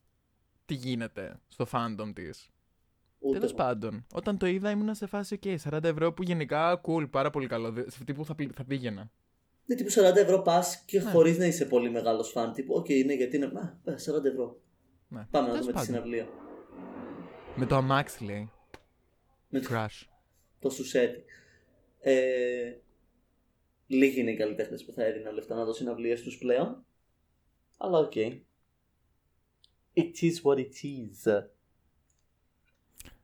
τι 0.65 0.74
γίνεται 0.74 1.39
στο 1.47 1.65
fandom 1.71 2.12
της. 2.15 2.50
Ούτε 3.19 3.38
Τέλος 3.38 3.51
εγώ. 3.53 3.63
πάντων, 3.63 4.05
όταν 4.13 4.38
το 4.38 4.45
είδα 4.45 4.69
ήμουν 4.69 4.95
σε 4.95 5.05
φάση 5.07 5.39
OK, 5.43 5.55
40 5.63 5.83
ευρώ 5.83 6.13
που 6.13 6.24
γενικά 6.24 6.81
cool, 6.85 7.09
πάρα 7.09 7.29
πολύ 7.29 7.47
καλό. 7.47 7.71
Δε- 7.71 7.89
Σε 7.89 8.03
τύπου 8.03 8.25
θα, 8.25 8.35
πη- 8.35 8.55
θα 8.55 8.63
πήγαινα. 8.63 9.12
Ναι, 9.65 9.75
τύπου 9.75 9.89
40 9.91 10.15
ευρώ 10.15 10.41
πας 10.41 10.83
και 10.85 11.01
Ναι. 11.01 11.09
χωρίς 11.12 11.38
να 11.38 11.45
είσαι 11.45 11.65
πολύ 11.65 11.89
μεγάλος 11.89 12.29
φαν. 12.31 12.53
Τύπου, 12.53 12.74
οκ, 12.75 12.89
είναι 12.89 13.13
γιατί 13.15 13.35
είναι. 13.35 13.45
Α, 13.45 13.91
ε, 13.91 13.95
40 13.97 14.27
ευρώ. 14.27 14.59
Ναι. 15.07 15.27
Πάμε 15.31 15.47
να 15.47 15.51
Τέλος 15.53 15.65
δούμε 15.65 15.65
τη 15.65 15.71
πάντων. 15.71 15.83
συναυλία. 15.85 16.27
Με 17.55 17.65
το 17.65 17.75
αμάξι 17.75 18.24
λέει. 18.24 18.51
Με 19.50 19.59
το, 19.59 19.67
Crash. 19.71 20.07
το 20.59 20.69
σουσέτι. 20.69 21.24
Ε, 22.00 22.13
λίγοι 23.87 24.19
είναι 24.19 24.31
οι 24.31 24.35
καλλιτέχνες 24.35 24.85
που 24.85 24.91
θα 24.91 25.03
έδιναν 25.05 25.33
λεφτά 25.33 25.55
να 25.55 25.65
δω 25.65 25.73
συναυλίες 25.74 26.15
τους 26.21 26.37
πλέον. 26.37 26.85
Αλλά 27.77 27.97
OK. 27.97 28.13
It 29.93 30.21
is 30.21 30.41
what 30.43 30.57
it 30.57 30.83
is. 30.83 31.43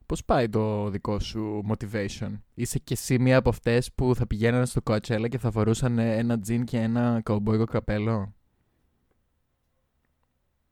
Πώς 0.05 0.25
πάει 0.25 0.49
το 0.49 0.89
δικό 0.89 1.19
σου 1.19 1.61
motivation, 1.69 2.39
Είσαι 2.53 2.79
και 2.79 2.93
εσύ 2.93 3.19
μία 3.19 3.37
από 3.37 3.49
αυτές 3.49 3.93
που 3.93 4.15
θα 4.15 4.27
πηγαίνανε 4.27 4.65
στο 4.65 4.81
Coachella 4.83 5.25
και 5.29 5.37
θα 5.37 5.51
φορούσαν 5.51 5.99
ένα 5.99 6.39
τζιν 6.39 6.63
και 6.65 6.77
ένα 6.77 7.21
καουμπόικο 7.23 7.65
καπέλο. 7.65 8.35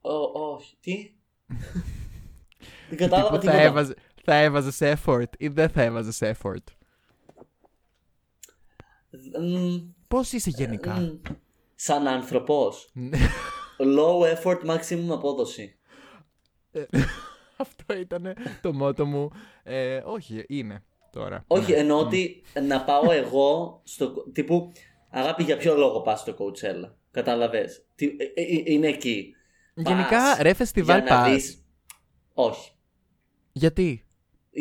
Ω, 0.01 0.13
όχι. 0.53 0.77
Τι; 0.79 1.11
Δεν 2.89 2.97
Και 2.97 3.07
κατάλαβα 3.07 3.29
τύπου 3.29 3.45
θα, 3.45 3.51
τίποτα. 3.51 3.61
έβαζε, 3.61 3.93
θα 4.23 4.35
έβαζες 4.35 4.77
effort 4.81 5.29
ή 5.37 5.47
δεν 5.47 5.69
θα 5.69 5.81
έβαζες 5.81 6.19
effort; 6.21 6.63
Μμ, 9.39 9.77
Πώς 10.07 10.31
είσαι 10.31 10.49
γενικά; 10.49 10.93
μμ. 10.93 11.19
Σαν 11.75 12.07
άνθρωπος. 12.07 12.89
Ναι. 12.93 13.17
Low 13.77 14.35
effort 14.35 14.65
maximum 14.69 15.07
απόδοση. 15.11 15.77
Αυτό 17.57 17.93
ήταν 17.97 18.33
το 18.61 18.73
μότο 18.73 19.05
μου. 19.05 19.29
Ε, 19.63 20.01
όχι, 20.05 20.43
είναι 20.47 20.83
τώρα. 21.11 21.43
Όχι, 21.47 21.71
Ναι. 21.71 21.77
εννοώ 21.77 21.99
ότι 21.99 22.41
να 22.67 22.83
πάω 22.83 23.11
εγώ 23.11 23.81
στο. 23.83 24.13
τύπου, 24.33 24.71
αγάπη, 25.09 25.43
για 25.43 25.57
ποιο 25.57 25.75
λόγο 25.75 26.01
πας 26.01 26.19
στο 26.19 26.35
Coachella. 26.39 26.91
Κατάλαβες; 27.11 27.85
Τι, 27.95 28.05
ε, 28.05 28.23
ε, 28.23 28.41
ε, 28.41 28.61
είναι 28.65 28.87
εκεί. 28.87 29.33
Γενικά, 29.75 30.09
Πας 30.09 30.37
σε 30.39 30.53
φεστιβάλ 30.53 31.01
για 31.03 31.15
να 31.15 31.21
πας. 31.21 31.31
δεις- 31.31 31.63
Όχι. 32.33 32.71
Γιατί; 33.51 34.05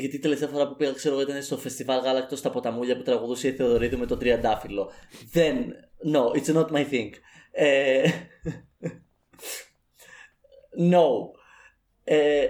Γιατί 0.01 0.17
η 0.17 0.19
τελευταία 0.19 0.49
φορά 0.49 0.69
που 0.69 0.77
πήγα, 0.77 0.93
ξέρω 0.93 1.15
εγώ, 1.15 1.31
ήταν 1.31 1.43
στο 1.43 1.59
φεστιβάλ 1.59 2.01
γάλακτος 2.01 2.37
στα 2.37 2.51
ποταμούλια 2.51 2.97
που 2.97 3.03
τραγουδούσε 3.03 3.49
η 3.49 3.53
Θεοδωρίδου 3.53 3.99
με 3.99 4.07
τον 4.07 4.19
Τριαντάφυλλο. 4.19 4.91
Δεν. 5.33 5.57
No, 6.13 6.41
it's 6.41 6.55
not 6.55 6.67
my 6.71 6.91
thing. 6.91 7.11
Ε, 7.51 8.11
no. 10.93 11.07
Ε, 12.05 12.47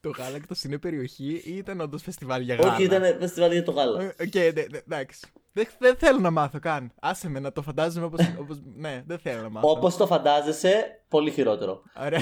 Το 0.00 0.10
γάλακτος 0.10 0.62
είναι 0.62 0.78
περιοχή 0.78 1.42
ή 1.44 1.56
ήταν 1.56 1.80
όντως 1.80 2.02
φεστιβάλ 2.02 2.42
για 2.42 2.54
γάλα; 2.54 2.72
όχι, 2.72 2.82
ήταν 2.82 3.18
φεστιβάλ 3.18 3.52
για 3.52 3.62
το 3.62 3.70
γάλα. 3.70 4.02
Ε, 4.02 4.06
Οκ, 4.06 4.34
ναι, 4.34 4.62
ναι, 4.70 4.78
εντάξει. 4.78 5.26
Δεν, 5.52 5.66
δεν 5.78 5.96
θέλω 5.96 6.18
να 6.18 6.30
μάθω 6.30 6.58
καν. 6.58 6.92
Άσε 7.00 7.28
με 7.28 7.40
να 7.40 7.52
το 7.52 7.62
φαντάζομαι 7.62 8.06
όπως, 8.06 8.20
όπως... 8.42 8.60
Ναι, 8.76 9.02
δεν 9.06 9.18
θέλω 9.18 9.42
να 9.42 9.48
μάθω. 9.48 9.70
Όπως 9.70 9.96
το 9.96 10.06
φαντάζεσαι, 10.06 11.02
πολύ 11.08 11.30
χειρότερο. 11.30 11.82
Ωραία. 12.04 12.20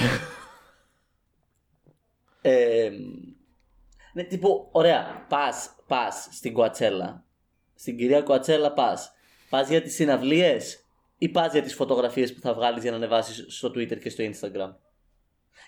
Ε, 2.45 2.89
ναι, 4.13 4.23
τύπου, 4.23 4.67
ωραία, 4.71 5.25
πας, 5.29 5.75
πας 5.87 6.27
στην 6.31 6.53
Κουατσέλα. 6.53 7.23
Στην 7.75 7.97
κυρία 7.97 8.21
Κουατσέλα 8.21 8.73
πας. 8.73 9.11
Πας 9.49 9.69
για 9.69 9.81
τις 9.81 9.93
συναυλίες 9.95 10.85
ή 11.17 11.29
πας 11.29 11.51
για 11.51 11.61
τις 11.61 11.73
φωτογραφίες 11.75 12.33
που 12.33 12.39
θα 12.41 12.53
βγάλεις 12.53 12.81
για 12.81 12.91
να 12.91 12.97
ανεβάσεις 12.97 13.45
στο 13.55 13.67
Twitter 13.69 13.99
και 13.99 14.09
στο 14.09 14.23
Instagram; 14.23 14.73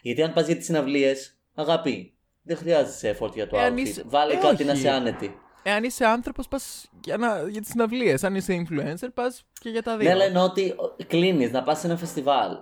Γιατί 0.01 0.23
αν 0.23 0.33
πας 0.33 0.45
για 0.45 0.55
τις 0.55 0.65
συναυλίες, 0.65 1.37
αγάπη, 1.55 2.13
δεν 2.41 2.57
χρειάζεσαι 2.57 3.17
effort 3.19 3.33
για 3.33 3.47
το 3.47 3.57
Ε, 3.57 3.63
αν 3.63 3.73
outfit. 3.73 3.79
είσαι- 3.79 4.03
Βάλε 4.05 4.33
ε, 4.33 4.37
κάτι 4.37 4.63
να 4.63 4.71
όχι. 4.71 4.81
σε 4.81 4.89
άνετη. 4.89 5.39
Εάν 5.63 5.83
είσαι 5.83 6.05
άνθρωπος, 6.05 6.47
πας 6.47 6.89
για, 7.03 7.17
να... 7.17 7.47
για 7.49 7.61
τις 7.61 7.69
συναυλίες. 7.69 8.23
Αν 8.23 8.35
είσαι 8.35 8.65
influencer, 8.69 9.07
πας 9.13 9.43
και 9.59 9.69
για 9.69 9.83
τα 9.83 9.97
δύο. 9.97 10.07
Ναι, 10.07 10.13
αλλά 10.13 10.23
εννοώ 10.23 10.43
ότι 10.43 10.75
κλείνεις 11.07 11.51
να 11.51 11.63
πας 11.63 11.79
σε 11.79 11.87
ένα 11.87 11.97
φεστιβάλ. 11.97 12.57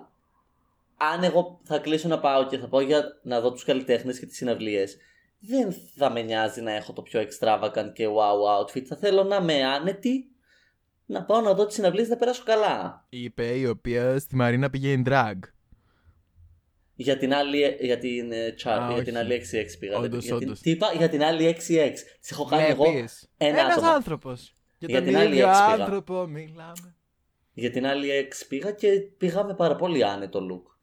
Αν 0.96 1.22
εγώ 1.24 1.60
θα 1.64 1.78
κλείσω 1.78 2.08
να 2.08 2.20
πάω 2.20 2.46
και 2.46 2.58
θα 2.58 2.68
πάω 2.68 2.80
για 2.80 3.04
να 3.22 3.40
δω 3.40 3.52
τους 3.52 3.64
καλλιτέχνες 3.64 4.18
και 4.18 4.26
τις 4.26 4.36
συναυλίες, 4.36 4.96
δεν 5.38 5.74
θα 5.96 6.10
με 6.10 6.22
νοιάζει 6.22 6.60
να 6.60 6.72
έχω 6.72 6.92
το 6.92 7.02
πιο 7.02 7.20
extravagant 7.20 7.90
και 7.94 8.06
wow 8.08 8.60
outfit. 8.60 8.82
Θα 8.84 8.96
θέλω 8.96 9.22
να 9.24 9.36
είμαι 9.36 9.64
άνετη, 9.64 10.28
να 11.06 11.24
πάω 11.24 11.40
να 11.40 11.54
δω 11.54 11.66
τις 11.66 11.74
συναυλίες, 11.74 12.08
να 12.08 12.16
περάσω 12.16 12.42
καλά. 12.44 13.06
Είπε 13.08 13.56
η 13.58 13.66
οποία 13.66 14.18
στη 14.18 14.36
Μαρίνα 14.36 14.70
πήγε 14.70 15.02
in 15.04 15.08
drag. 15.08 15.34
Για 16.96 17.16
την 17.18 17.34
άλλη, 17.34 17.76
για 17.80 17.98
την, 17.98 18.32
ε, 18.32 18.54
char- 18.64 18.68
Α, 18.70 18.86
για 18.86 18.94
όχι. 18.94 19.02
την 19.04 19.16
άλλη 19.18 19.34
6X 19.34 19.78
πήγα. 19.78 19.98
Όντως, 19.98 20.24
για 20.24 20.36
την, 20.36 20.46
όντως. 20.46 20.60
τι 20.60 20.70
είπα, 20.70 20.92
για 20.96 21.08
την 21.08 21.22
άλλη 21.22 21.46
6X. 21.46 21.92
Τη 21.94 22.28
έχω 22.30 22.44
κάνει 22.44 22.62
Ναι, 22.62 22.68
εγώ 22.68 22.84
πεις. 22.92 23.30
ένα 23.36 23.58
Ένας 23.58 23.72
άτομο. 23.76 23.90
άνθρωπος. 23.92 24.54
Για, 24.78 24.88
Για 24.88 24.98
τον 24.98 25.06
την 25.08 25.16
άλλη 25.16 25.28
ίδιο 25.34 25.48
έξι 25.48 25.60
πήγα. 25.70 25.82
άνθρωπο 25.84 26.26
μιλάμε. 26.26 26.94
Για 27.52 27.70
την 27.70 27.86
άλλη 27.86 28.10
6 28.10 28.46
πήγα 28.48 28.70
και 28.70 28.88
πήγα 29.18 29.44
με 29.44 29.54
πάρα 29.54 29.76
πολύ 29.76 30.04
άνετο 30.04 30.40
look. 30.50 30.73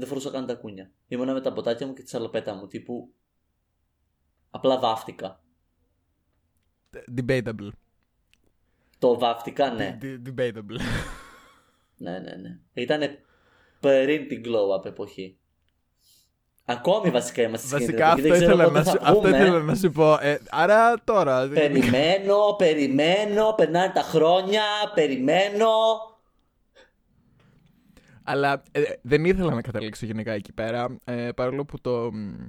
Δεν 0.00 0.08
φορούσα 0.08 0.30
καν 0.30 0.46
τα 0.46 0.54
κούνια. 0.54 0.90
Ήμουνα 1.08 1.32
με 1.32 1.40
τα 1.40 1.50
μποτάκια 1.50 1.86
μου 1.86 1.92
και 1.92 2.02
τη 2.02 2.08
σαλοπέτα 2.08 2.54
μου, 2.54 2.66
τύπου. 2.66 3.12
Απλά 4.50 4.78
βάφτηκα. 4.78 5.40
Debatable. 7.16 7.68
Το 8.98 9.18
βάφτηκα, 9.18 9.70
ναι. 9.70 9.98
D- 10.02 10.28
Debatable. 10.28 10.80
ναι, 11.96 12.18
ναι, 12.18 12.34
ναι. 12.34 12.58
Ήτανε 12.72 13.18
πριν 13.80 14.28
την 14.28 14.42
glow 14.44 14.78
up 14.80 14.84
εποχή. 14.86 15.36
Ακόμη 16.64 17.10
βασικά 17.10 17.42
είμαστε 17.42 17.66
σε 17.66 17.74
εκείνη 17.74 17.90
την 17.90 17.98
Βασικά 18.06 18.20
εποχή. 18.20 18.32
αυτό 18.32 18.38
Δεν 18.38 18.42
ξέρω 18.42 18.52
ήθελα, 18.52 18.64
πότε 18.64 18.78
να 18.78 18.84
θα 18.84 18.90
σου, 18.90 18.98
αυτό 19.00 19.20
βγούμε. 19.20 19.36
ήθελα 19.38 19.62
να 19.62 19.74
σου 19.74 19.90
πω. 19.90 20.18
Ε, 20.20 20.40
άρα 20.50 21.02
τώρα. 21.04 21.48
Περιμένω, 21.48 22.54
περιμένω, 22.58 23.52
περνάνε 23.56 23.92
τα 23.92 24.02
χρόνια, 24.02 24.62
περιμένω. 24.94 25.68
Αλλά 28.22 28.62
ε, 28.70 28.82
δεν 29.02 29.24
ήθελα 29.24 29.54
να 29.54 29.60
καταλήξω 29.62 30.06
γενικά 30.06 30.32
εκεί 30.32 30.52
πέρα. 30.52 30.96
Ε, 31.04 31.32
παρόλο 31.32 31.64
που 31.64 31.80
το, 31.80 32.12
μ, 32.12 32.48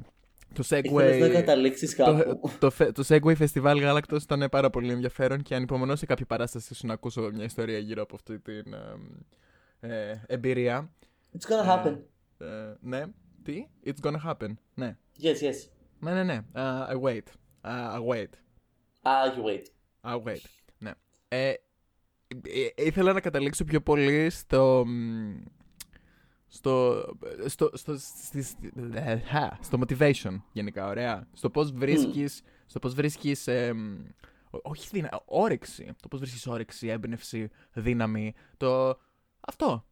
το 0.54 0.62
Ήθελες 0.64 1.20
να 1.20 1.28
Segway. 1.28 1.32
καταλήξεις 1.32 1.96
Το, 1.96 2.04
κάπου. 2.04 2.52
το, 2.60 2.70
φε- 2.70 2.92
το 2.94 3.04
Segway 3.08 3.36
Festival 3.38 3.78
Γάλακτος 3.82 4.24
ήταν 4.24 4.48
πάρα 4.52 4.70
πολύ 4.70 4.92
ενδιαφέρον 4.92 5.42
και 5.42 5.56
ανυπομονώ 5.56 5.96
σε 5.96 6.06
κάποια 6.06 6.26
παράσταση 6.26 6.76
σου 6.76 6.88
να 6.88 6.94
ακούσω 6.94 7.30
μια 7.34 7.44
ιστορία 7.46 7.78
γύρω 7.78 8.02
από 8.02 8.16
αυτή 8.16 8.40
την 8.40 8.74
ε, 9.80 10.00
ε, 10.10 10.22
εμπειρία. 10.28 10.92
It's 11.40 11.50
gonna 11.52 11.70
happen. 11.70 11.98
Ε, 12.38 12.46
ναι, 12.80 13.04
τι; 13.44 13.68
It's 13.86 14.06
gonna 14.08 14.32
happen. 14.32 14.50
Ναι, 14.74 14.98
Yes, 15.22 15.44
yes. 15.44 15.70
ναι, 16.00 16.14
ναι, 16.14 16.24
ναι. 16.24 16.42
Uh, 16.56 16.88
I 16.90 17.02
wait. 17.02 17.24
Uh, 17.64 17.96
I 17.96 18.00
wait. 18.10 18.30
Ah, 19.04 19.26
you 19.36 19.44
wait. 19.46 19.64
Ah, 20.12 20.16
wait. 20.24 20.42
Ναι. 20.78 20.92
Ε, 21.28 21.48
ε, 21.48 21.54
ε, 22.76 22.86
ήθελα 22.86 23.14
να 23.14 23.22
καταλήξω 23.22 23.64
πιο 23.64 23.82
πολύ 23.82 24.30
στο... 24.30 24.86
μ, 26.52 26.56
Στο, 26.58 27.04
στο, 27.46 27.70
στο, 27.74 27.96
στις- 27.98 28.56
ε, 28.94 29.18
χα, 29.18 29.50
στο 29.62 29.80
motivation 29.82 30.42
γενικά, 30.52 30.88
ωραία. 30.88 31.28
Στο 31.34 31.50
πώς 31.50 31.72
βρίσκεις, 31.72 32.42
στο 32.66 32.80
πώς 32.80 32.94
βρίσκεις 32.94 33.48
ε, 33.48 33.74
μ, 33.74 34.06
ό- 34.50 34.60
όχι 34.64 34.88
δυνα, 34.92 35.22
όρεξη. 35.26 35.96
Το 36.02 36.08
πώς 36.08 36.20
βρίσκεις 36.20 36.48
όρεξη, 36.48 36.88
έμπνευση, 36.88 37.50
δύναμη. 37.74 38.34
Το... 38.58 38.98
Αυτό. 39.40 39.86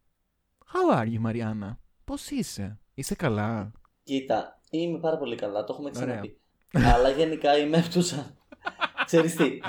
How 0.74 0.98
are 1.00 1.06
you, 1.06 1.18
Μαριάννα; 1.20 1.80
Πώς 2.04 2.30
είσαι; 2.30 2.80
Είσαι 2.94 3.16
καλά; 3.16 3.72
Κοίτα, 4.04 4.60
είμαι 4.70 5.00
πάρα 5.00 5.18
πολύ 5.18 5.36
καλά, 5.36 5.64
το 5.64 5.74
έχουμε 5.74 5.90
Ωραία. 5.96 6.06
ξαναπεί. 6.06 6.38
Αλλά 6.96 7.10
γενικά 7.10 7.58
είμαι 7.58 7.78
από 7.78 7.90
τους... 7.90 8.14
α- 8.14 8.38
Ξέρεις 9.06 9.36
τι, 9.36 9.60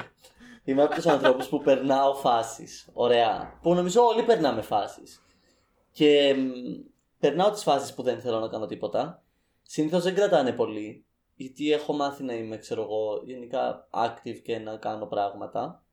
είμαι 0.64 0.82
από 0.82 0.94
τους 0.94 1.06
ανθρώπους 1.06 1.48
που 1.48 1.60
περνάω 1.62 2.14
φάσεις. 2.14 2.88
Ωραία. 2.92 3.58
Που 3.62 3.74
νομίζω 3.74 4.02
όλοι 4.06 4.22
περνάμε 4.22 4.62
φάσεις. 4.62 5.22
Και 6.00 6.34
μ, 6.34 6.50
περνάω 7.18 7.50
τις 7.50 7.62
φάσεις 7.62 7.94
που 7.94 8.02
δεν 8.02 8.20
θέλω 8.20 8.38
να 8.38 8.48
κάνω 8.48 8.66
τίποτα. 8.66 9.24
Συνήθως 9.62 10.02
δεν 10.02 10.14
κρατάνε 10.14 10.52
πολύ. 10.52 11.06
Γιατί 11.34 11.72
έχω 11.72 11.92
μάθει 11.92 12.22
να 12.22 12.34
είμαι, 12.34 12.56
ξέρω 12.56 12.82
εγώ, 12.82 13.22
γενικά 13.24 13.88
active 13.92 14.38
και 14.42 14.58
να 14.58 14.76
κάνω 14.76 15.06
πράγματα. 15.06 15.84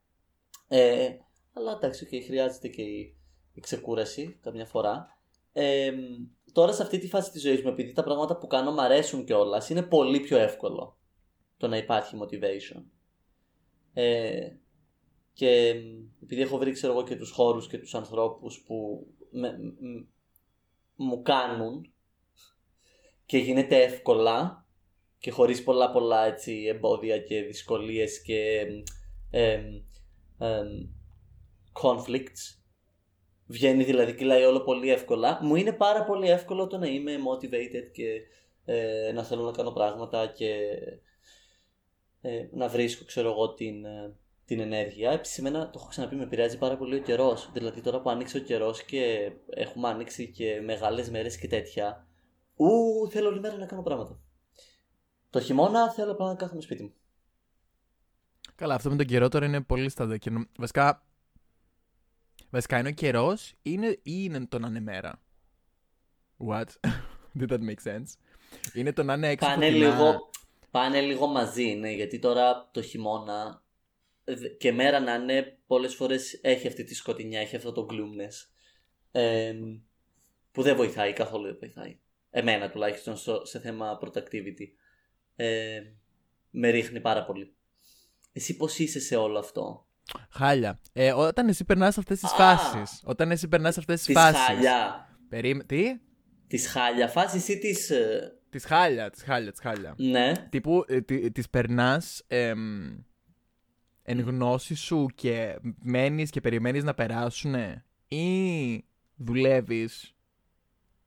Ε, 0.68 1.10
αλλά 1.54 1.72
εντάξει, 1.72 2.08
okay, 2.12 2.22
χρειάζεται 2.26 2.68
και 2.68 2.82
η, 2.82 3.18
η 3.54 3.60
ξεκούραση 3.60 4.40
καμιά 4.42 4.66
φορά. 4.66 5.20
Ε, 5.54 5.94
τώρα 6.52 6.72
σε 6.72 6.84
αυτή 6.84 6.98
τη 6.98 7.08
φάση 7.08 7.32
της 7.32 7.42
ζωής 7.42 7.62
μου, 7.62 7.70
επειδή 7.70 7.94
τα 7.94 8.04
πράγματα 8.04 8.38
που 8.38 8.48
κάνω 8.48 8.72
μου 8.72 8.82
αρέσουν 8.82 9.26
κιόλας, 9.26 9.70
είναι 9.70 9.84
πολύ 9.84 10.20
πιο 10.20 10.38
εύκολο 10.38 10.98
το 11.58 11.68
να 11.68 11.78
υπάρχει 11.78 12.18
motivation. 12.22 12.84
Ε, 13.94 14.50
και 15.34 15.74
επειδή 16.24 16.42
έχω 16.42 16.58
βρει 16.58 16.72
ξέρω 16.72 16.94
εγώ 16.94 17.04
και 17.04 17.16
τους 17.16 17.32
χώρους 17.32 17.68
και 17.68 17.78
τους 17.78 17.96
ανθρώπους 17.96 18.64
που 18.68 19.08
με, 19.32 19.58
μ- 19.80 20.08
μου 20.96 21.22
κάνουν 21.22 21.94
και 23.26 23.38
γίνεται 23.38 23.84
εύκολα 23.84 24.66
και 25.18 25.32
χωρίς 25.32 25.64
πολλά 25.64 25.92
πολλά 25.92 26.26
έτσι 26.26 26.64
εμπόδια 26.68 27.20
και 27.20 27.42
δυσκολίες 27.42 28.22
και 28.22 28.66
εμ, 29.32 29.82
εμ, 30.38 30.90
conflicts. 31.82 32.60
Βγαίνει 33.46 33.84
δηλαδή 33.84 34.16
κυλάει 34.16 34.44
όλο 34.44 34.62
πολύ 34.62 34.90
εύκολα. 34.90 35.40
Μου 35.42 35.56
είναι 35.56 35.74
πάρα 35.74 36.04
πολύ 36.04 36.30
εύκολο 36.30 36.68
το 36.68 36.78
να 36.78 36.88
είμαι 36.88 37.16
motivated 37.16 37.92
και 37.92 38.22
ε, 38.66 39.12
να 39.12 39.24
θέλω 39.24 39.44
να 39.44 39.52
κάνω 39.52 39.72
πράγματα 39.72 40.28
και 40.28 40.56
ε, 42.22 42.48
να 42.52 42.68
βρίσκω 42.68 43.06
ξέρω 43.06 43.30
εγώ 43.30 43.54
την, 43.54 43.86
ε, 43.86 44.16
την 44.48 44.60
ενέργεια. 44.60 45.12
Επίση, 45.12 45.40
εμένα 45.46 45.66
το 45.70 45.80
έχω 45.80 45.88
ξαναπεί, 45.88 46.16
με 46.16 46.24
επηρεάζει 46.24 46.58
πάρα 46.58 46.78
πολύ 46.78 46.96
ο 46.96 47.00
καιρός. 47.02 47.50
Δηλαδή, 47.54 47.82
τώρα 47.82 48.02
που 48.02 48.10
άνοιξε 48.10 48.38
ο 48.38 48.40
καιρός 48.40 48.84
και 48.84 49.32
έχουμε 49.50 49.88
ανοίξει 49.88 50.28
και 50.32 50.62
μεγάλες 50.64 51.10
μέρες 51.10 51.38
και 51.38 51.48
τέτοια, 51.48 52.08
ου, 52.56 52.68
θέλω 53.10 53.28
όλη 53.30 53.40
μέρα 53.40 53.58
να 53.58 53.66
κάνω 53.66 53.82
πράγματα. 53.82 54.20
Το 55.30 55.40
χειμώνα 55.42 55.92
θέλω 55.92 56.12
απλά 56.12 56.26
να 56.28 56.36
κάθομαι 56.36 56.62
σπίτι 56.62 56.84
μου. 56.84 56.94
Καλά, 58.56 58.74
αυτό 58.76 58.90
με 58.90 58.96
τον 58.96 59.06
καιρό 59.06 59.28
τώρα 59.30 59.46
είναι 59.46 59.62
πολύ 59.62 59.90
στανταρ. 59.90 60.18
Και 60.18 60.30
νο- 60.30 60.48
Βασικά, 60.58 61.06
βασικά 62.50 62.80
είναι 62.80 62.90
ο 62.90 62.92
καιρός 62.92 63.50
ή 63.52 63.56
είναι, 63.62 63.88
ή 63.88 64.00
είναι 64.04 64.46
το 64.46 64.60
να 64.60 64.68
είναι 64.68 64.80
μέρα. 64.80 65.22
What? 66.48 66.66
Did 67.40 67.50
that 67.50 67.60
make 67.60 67.84
sense? 67.92 68.06
Είναι 68.74 68.94
το 68.94 69.04
να 69.04 69.14
είναι 69.14 69.28
έξω 69.30 69.48
Πάνε 69.50 69.66
φωτεινά. 69.66 69.88
λίγο, 69.90 70.30
πάνε 70.72 71.02
λίγο 71.02 71.28
μαζί, 71.28 71.64
ναι, 71.74 71.92
γιατί 71.92 72.20
τώρα 72.20 72.70
το 72.72 72.82
χειμώνα 72.82 73.44
δε- 73.54 73.67
και 74.60 74.72
μέρα 74.72 75.00
να 75.00 75.14
είναι, 75.14 75.58
πολλές 75.68 75.96
φορές 75.96 76.40
έχει 76.42 76.68
αυτή 76.68 76.84
τη 76.84 76.96
σκοτεινιά, 76.96 77.40
έχει 77.40 77.56
αυτό 77.56 77.72
το 77.72 77.88
gloomness. 77.92 78.52
Ε, 79.12 79.54
που 80.52 80.62
δεν 80.62 80.76
βοηθάει, 80.76 81.14
καθόλου 81.14 81.46
δεν 81.46 81.58
βοηθάει. 81.60 82.00
Εμένα 82.30 82.70
τουλάχιστον 82.70 83.18
στο- 83.18 83.46
σε 83.46 83.60
θέμα 83.60 84.00
productivity. 84.02 84.66
Ε, 85.36 85.80
με 86.50 86.70
ρίχνει 86.70 87.00
πάρα 87.02 87.26
πολύ. 87.26 87.56
Εσύ 88.34 88.56
πώς 88.58 88.80
είσαι 88.80 89.00
σε 89.00 89.16
όλο 89.16 89.40
αυτό; 89.40 89.88
Χάλια. 90.30 90.82
Ε, 90.94 91.14
όταν 91.14 91.48
εσύ 91.48 91.66
περνάς 91.66 91.98
αυτές 91.98 92.20
τις 92.20 92.32
Α! 92.32 92.36
φάσεις. 92.36 93.02
Όταν 93.06 93.32
εσύ 93.32 93.48
περνάς 93.48 93.78
αυτές 93.78 93.96
τις 93.98 94.06
Της 94.06 94.16
φάσεις. 94.16 94.40
χάλια. 94.40 95.08
Περίμε... 95.30 95.64
Τι; 95.64 95.84
Της 96.48 96.68
χάλια 96.68 97.08
φάσης 97.08 97.48
ή 97.48 97.58
της... 97.60 97.90
ε, 97.90 98.32
Της 98.50 98.66
χάλια, 98.66 99.10
της 99.10 99.24
χάλια, 99.24 99.52
της 99.52 99.60
χάλια. 99.62 99.94
ναι. 99.98 100.32
Τύπου 100.50 100.84
ε, 100.88 101.02
τι- 101.02 101.32
τις 101.32 101.50
περνάς 101.50 102.24
εμ, 102.28 102.98
εν 104.10 104.20
γνώση 104.20 104.76
σου 104.76 105.08
και 105.16 105.60
μένεις 105.82 106.30
και 106.30 106.42
περιμένεις 106.42 106.84
να 106.84 106.94
περάσουνε 106.94 107.86
ή 108.08 108.86
δουλεύεις 109.16 110.16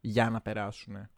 για 0.00 0.30
να 0.30 0.40
περάσουνε; 0.40 1.10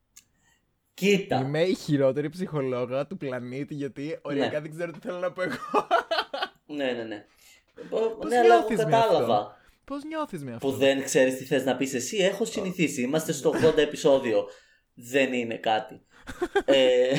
Κοίτα. 0.94 1.40
Είμαι 1.40 1.62
η 1.62 1.74
χειρότερη 1.74 2.28
ψυχολόγα 2.28 3.06
του 3.06 3.16
πλανήτη 3.16 3.74
γιατί 3.74 4.18
οριακά 4.22 4.52
Ναι. 4.52 4.60
δεν 4.60 4.70
ξέρω 4.70 4.92
τι 4.92 4.98
θέλω 4.98 5.18
να 5.18 5.32
πω 5.32 5.42
εγώ. 5.42 5.56
Ναι, 6.66 6.92
ναι, 6.92 7.02
ναι. 7.02 7.24
Πώς 7.90 8.28
ναι, 8.28 8.38
αλλά 8.38 8.54
εγώ 8.54 8.58
νιώθεις 8.58 8.84
με 8.84 8.90
κατάλαβα. 8.90 9.56
Πώς 9.84 10.04
νιώθεις 10.04 10.44
με 10.44 10.52
αυτό; 10.52 10.68
που 10.68 10.76
δεν 10.76 11.04
ξέρεις 11.04 11.36
τι 11.36 11.44
θες 11.44 11.64
να 11.64 11.76
πεις 11.76 11.94
εσύ. 11.94 12.16
Έχω 12.16 12.44
συνηθίσει. 12.44 13.02
Είμαστε 13.02 13.32
στο 13.32 13.50
80 13.50 13.76
επεισόδιο. 13.76 14.46
Δεν 14.94 15.32
είναι 15.32 15.56
κάτι. 15.56 16.02
ε, 16.64 17.12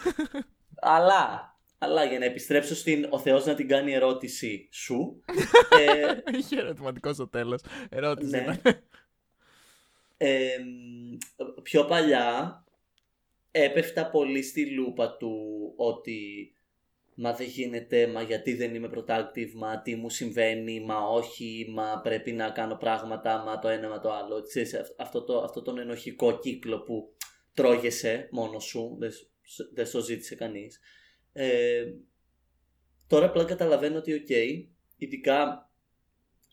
αλλά, 0.96 1.54
αλλά 1.82 2.04
για 2.04 2.18
να 2.18 2.24
επιστρέψω 2.24 2.74
στην 2.74 3.06
ο 3.10 3.18
Θεός 3.18 3.44
να 3.46 3.54
την 3.54 3.68
κάνει 3.68 3.92
ερώτηση 3.92 4.68
σου. 4.72 5.22
ε, 5.80 6.14
Είχε 6.38 6.56
ερωτηματικό 6.58 7.12
στο 7.12 7.28
τέλος. 7.28 7.60
Ερώτηση. 7.88 8.30
Ναι. 8.30 8.38
ήταν. 8.60 8.82
ε, 10.16 10.56
πιο 11.62 11.84
παλιά 11.84 12.64
έπεφτα 13.50 14.10
πολύ 14.10 14.42
στη 14.42 14.70
λούπα 14.70 15.16
του 15.16 15.36
ότι 15.76 16.52
μα 17.14 17.32
δεν 17.32 17.46
γίνεται, 17.46 18.06
μα 18.06 18.22
γιατί 18.22 18.54
δεν 18.54 18.74
είμαι 18.74 18.90
productive, 18.94 19.50
μα 19.54 19.80
τι 19.80 19.94
μου 19.96 20.10
συμβαίνει, 20.10 20.80
μα 20.80 20.98
όχι, 20.98 21.66
μα 21.70 22.00
πρέπει 22.02 22.32
να 22.32 22.50
κάνω 22.50 22.76
πράγματα, 22.76 23.38
μα 23.46 23.58
το 23.58 23.68
ένα, 23.68 23.88
μα 23.88 24.00
το 24.00 24.12
άλλο. 24.12 24.42
Ξέρεις, 24.42 24.74
αυ- 24.74 25.00
αυτό, 25.00 25.22
το, 25.24 25.38
αυτό 25.40 25.62
τον 25.62 25.78
ενοχικό 25.78 26.38
κύκλο 26.38 26.80
που 26.80 27.14
τρώγεσαι 27.54 28.28
μόνος 28.30 28.64
σου, 28.64 28.96
δεν, 28.98 29.10
σ- 29.42 29.70
δεν 29.74 29.86
στο 29.86 30.00
ζήτησε 30.00 30.34
κανείς. 30.34 30.80
Ε, 31.32 31.84
τώρα 33.06 33.26
απλά 33.26 33.44
καταλαβαίνω 33.44 33.98
ότι 33.98 34.14
οκ, 34.14 34.28
ειδικά 34.96 35.70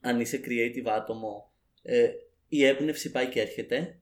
αν 0.01 0.19
είσαι 0.19 0.41
creative 0.45 0.87
άτομο, 0.87 1.53
ε, 1.81 2.09
η 2.47 2.65
έμπνευση 2.65 3.11
πάει 3.11 3.27
και 3.29 3.41
έρχεται. 3.41 4.01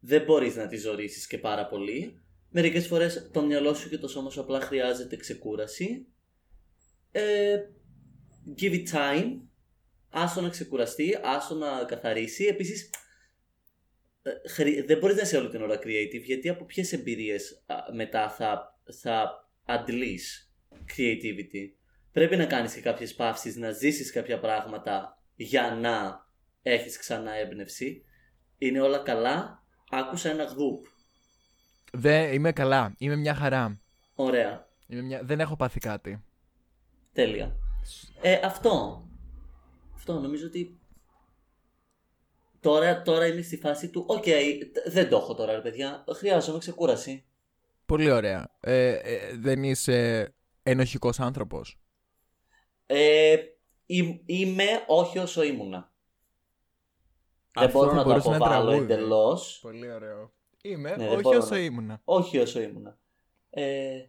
Δεν 0.00 0.24
μπορείς 0.24 0.56
να 0.56 0.66
τη 0.66 0.76
ζορίσεις 0.76 1.26
και 1.26 1.38
πάρα 1.38 1.66
πολύ. 1.66 2.22
Μερικές 2.50 2.86
φορές 2.86 3.30
το 3.32 3.42
μυαλό 3.42 3.74
σου 3.74 3.88
και 3.88 3.98
το 3.98 4.08
σώμα 4.08 4.30
σου 4.30 4.40
απλά 4.40 4.60
χρειάζεται 4.60 5.16
ξεκούραση. 5.16 6.06
Ε, 7.10 7.58
give 8.60 8.72
it 8.72 8.84
time. 8.92 9.40
Άστο 10.08 10.40
να 10.40 10.48
ξεκουραστεί, 10.48 11.18
άστο 11.22 11.54
να 11.54 11.84
καθαρίσει. 11.84 12.44
Επίσης, 12.44 12.90
ε, 14.22 14.30
χρη- 14.48 14.86
δεν 14.86 14.98
μπορείς 14.98 15.16
να 15.16 15.22
είσαι 15.22 15.36
όλη 15.36 15.48
την 15.48 15.62
ώρα 15.62 15.78
creative, 15.78 16.22
γιατί 16.22 16.48
από 16.48 16.64
ποιες 16.64 16.92
εμπειρίες 16.92 17.62
α, 17.66 17.74
μετά 17.94 18.30
θα, 18.30 18.80
θα 19.00 19.41
αντλείς 19.64 20.52
creativity. 20.70 21.74
Πρέπει 22.12 22.36
να 22.36 22.46
κάνεις 22.46 22.74
και 22.74 22.80
κάποιες 22.80 23.14
παύσεις, 23.14 23.56
να 23.56 23.70
ζήσεις 23.70 24.12
κάποια 24.12 24.38
πράγματα 24.40 25.18
για 25.34 25.78
να 25.80 26.26
έχεις 26.62 26.98
ξανά 26.98 27.32
έμπνευση. 27.32 28.04
Είναι 28.58 28.80
όλα 28.80 28.98
καλά. 28.98 29.62
Άκουσα 29.90 30.30
ένα 30.30 30.44
γδουπ. 30.44 30.86
Δεν, 31.92 32.32
είμαι 32.32 32.52
καλά. 32.52 32.94
Είμαι 32.98 33.16
μια 33.16 33.34
χαρά. 33.34 33.80
Ωραία. 34.14 34.68
Είμαι 34.86 35.02
μια... 35.02 35.22
Δεν 35.22 35.40
έχω 35.40 35.56
πάθει 35.56 35.78
κάτι. 35.78 36.24
Τέλεια. 37.12 37.56
Ε, 38.20 38.40
αυτό. 38.44 39.04
Αυτό 39.94 40.20
νομίζω 40.20 40.46
ότι. 40.46 40.80
Τώρα, 42.60 43.02
τώρα 43.02 43.26
είμαι 43.26 43.42
στη 43.42 43.56
φάση 43.56 43.90
του. 43.90 44.04
Οκ, 44.08 44.22
τ- 44.22 44.90
δεν 44.90 45.08
το 45.08 45.16
έχω 45.16 45.34
τώρα, 45.34 45.52
ρε 45.52 45.60
παιδιά. 45.60 46.04
Χρειάζομαι 46.14 46.58
ξεκούραση. 46.58 47.24
Πολύ 47.92 48.10
ωραία. 48.10 48.48
Ε, 48.60 48.88
ε, 48.92 49.36
δεν 49.36 49.62
είσαι 49.62 50.28
ενοχικός 50.62 51.20
άνθρωπος; 51.20 51.78
Ε, 52.86 53.36
ή- 53.86 54.22
είμαι 54.26 54.64
όχι 54.86 55.18
όσο 55.18 55.42
ήμουνα. 55.42 55.92
Δεν 57.52 57.64
Αυτό 57.64 57.78
μπορώ 57.78 57.90
θα 57.90 57.96
να 57.96 58.02
το 58.02 58.08
μπορούσε 58.08 58.28
να 58.28 58.34
είναι 58.36 58.44
είναι 58.44 58.54
αποβάλω 58.54 58.70
τραγούδι. 58.70 58.92
εντελώς. 58.92 59.58
Πολύ 59.62 59.92
ωραίο. 59.92 60.32
Είμαι 60.62 60.90
Ναι, 60.90 60.96
δεν 60.96 61.08
όχι 61.12 61.20
μπορώ 61.20 61.38
όσο 61.38 61.54
να- 61.54 61.58
ήμουνα. 61.60 62.00
Όχι 62.04 62.38
όσο 62.38 62.60
ήμουνα. 62.60 62.98
Ε, 63.50 64.00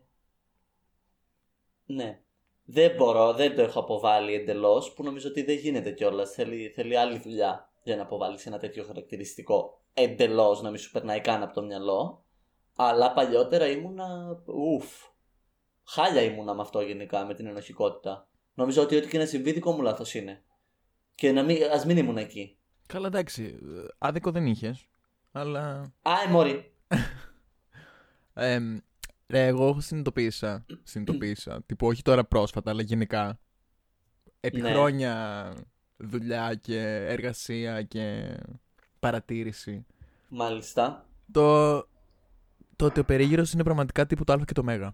ναι. 1.85 2.21
Δεν 2.63 2.95
μπορώ, 2.95 3.33
δεν 3.33 3.55
το 3.55 3.61
έχω 3.61 3.79
αποβάλει 3.79 4.33
εντελώς, 4.33 4.93
που 4.93 5.03
νομίζω 5.03 5.29
ότι 5.29 5.43
δεν 5.43 5.55
γίνεται 5.57 5.91
κιόλας. 5.91 6.31
Θέλει, 6.31 6.69
θέλει 6.75 6.97
άλλη 6.97 7.19
δουλειά 7.19 7.71
για 7.83 7.95
να 7.95 8.01
αποβάλεις 8.01 8.45
ένα 8.45 8.57
τέτοιο 8.59 8.83
χαρακτηριστικό 8.83 9.81
εντελώς, 9.93 10.61
να 10.61 10.69
μην 10.69 10.79
σου 10.79 10.91
περνάει 10.91 11.21
καν 11.21 11.43
από 11.43 11.53
το 11.53 11.61
μυαλό. 11.63 12.22
Αλλά 12.75 13.13
παλιότερα 13.13 13.67
ήμουνα. 13.67 14.37
Ουφ. 14.45 14.85
Χάλια 15.83 16.21
ήμουνα 16.21 16.53
με 16.53 16.61
αυτό 16.61 16.81
γενικά, 16.81 17.25
με 17.25 17.33
την 17.33 17.45
ενοχικότητα. 17.45 18.27
Νομίζω 18.53 18.81
ότι 18.81 18.95
ό,τι 18.95 19.07
και 19.07 19.17
να 19.17 19.25
συμβεί 19.25 19.51
δικό 19.51 19.71
μου 19.71 19.81
λάθος 19.81 20.13
είναι. 20.13 20.43
Και 21.15 21.31
να 21.31 21.43
μην, 21.43 21.57
ας 21.71 21.85
μην 21.85 21.97
ήμουν 21.97 22.17
εκεί. 22.17 22.57
Καλά, 22.87 23.07
εντάξει. 23.07 23.43
ε, 23.43 23.85
Άδικο 23.97 24.31
δεν 24.31 24.45
είχες. 24.45 24.87
Αλλά. 25.31 25.93
Α, 26.01 26.11
ε, 26.27 26.29
μωρή. 26.29 26.73
εμ, 28.33 28.77
ρε, 29.27 29.47
εγώ 29.47 29.79
συνειδητοποίησα. 29.79 30.65
Συνειδητοποίησα. 30.83 31.63
τύπου, 31.65 31.87
όχι 31.87 32.01
τώρα 32.01 32.25
πρόσφατα, 32.25 32.71
αλλά 32.71 32.81
γενικά. 32.81 33.39
Επί 34.39 34.61
Ναι. 34.61 34.71
χρόνια 34.71 35.53
δουλειά 35.97 36.55
και 36.55 36.79
εργασία 37.07 37.81
και 37.83 38.35
παρατήρηση. 38.99 39.85
Μάλιστα. 40.29 41.05
Το, 41.31 41.75
το 42.75 42.85
ότι 42.85 42.99
ο 42.99 43.05
περίγυρος 43.05 43.53
είναι 43.53 43.63
πραγματικά 43.63 44.05
τύπου 44.05 44.23
το 44.23 44.33
α 44.33 44.37
και 44.45 44.53
το 44.53 44.63
μέγα. 44.63 44.93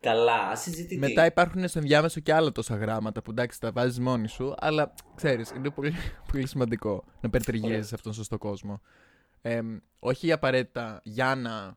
Καλά, 0.00 0.56
συζητητή. 0.56 0.98
Μετά 0.98 1.26
υπάρχουν 1.26 1.68
στο 1.68 1.78
ενδιάμεσο 1.78 2.20
και 2.20 2.34
άλλα 2.34 2.52
τόσα 2.52 2.76
γράμματα 2.76 3.22
που 3.22 3.30
εντάξει 3.30 3.60
τα 3.60 3.72
βάζεις 3.72 3.98
μόνοι 3.98 4.28
σου, 4.28 4.54
αλλά 4.58 4.94
ξέρεις, 5.14 5.50
είναι 5.50 5.70
πολύ, 5.70 5.92
πολύ 6.32 6.46
σημαντικό 6.46 7.04
να 7.20 7.30
περιτριγύριζεις 7.30 7.74
Ωραία. 7.76 7.88
σε 7.88 7.94
αυτόν 7.94 8.12
τον 8.12 8.20
σωστό 8.20 8.38
κόσμο. 8.38 8.80
Εμ, 9.40 9.76
όχι 9.98 10.32
απαραίτητα 10.32 11.00
για 11.04 11.34
να, 11.34 11.76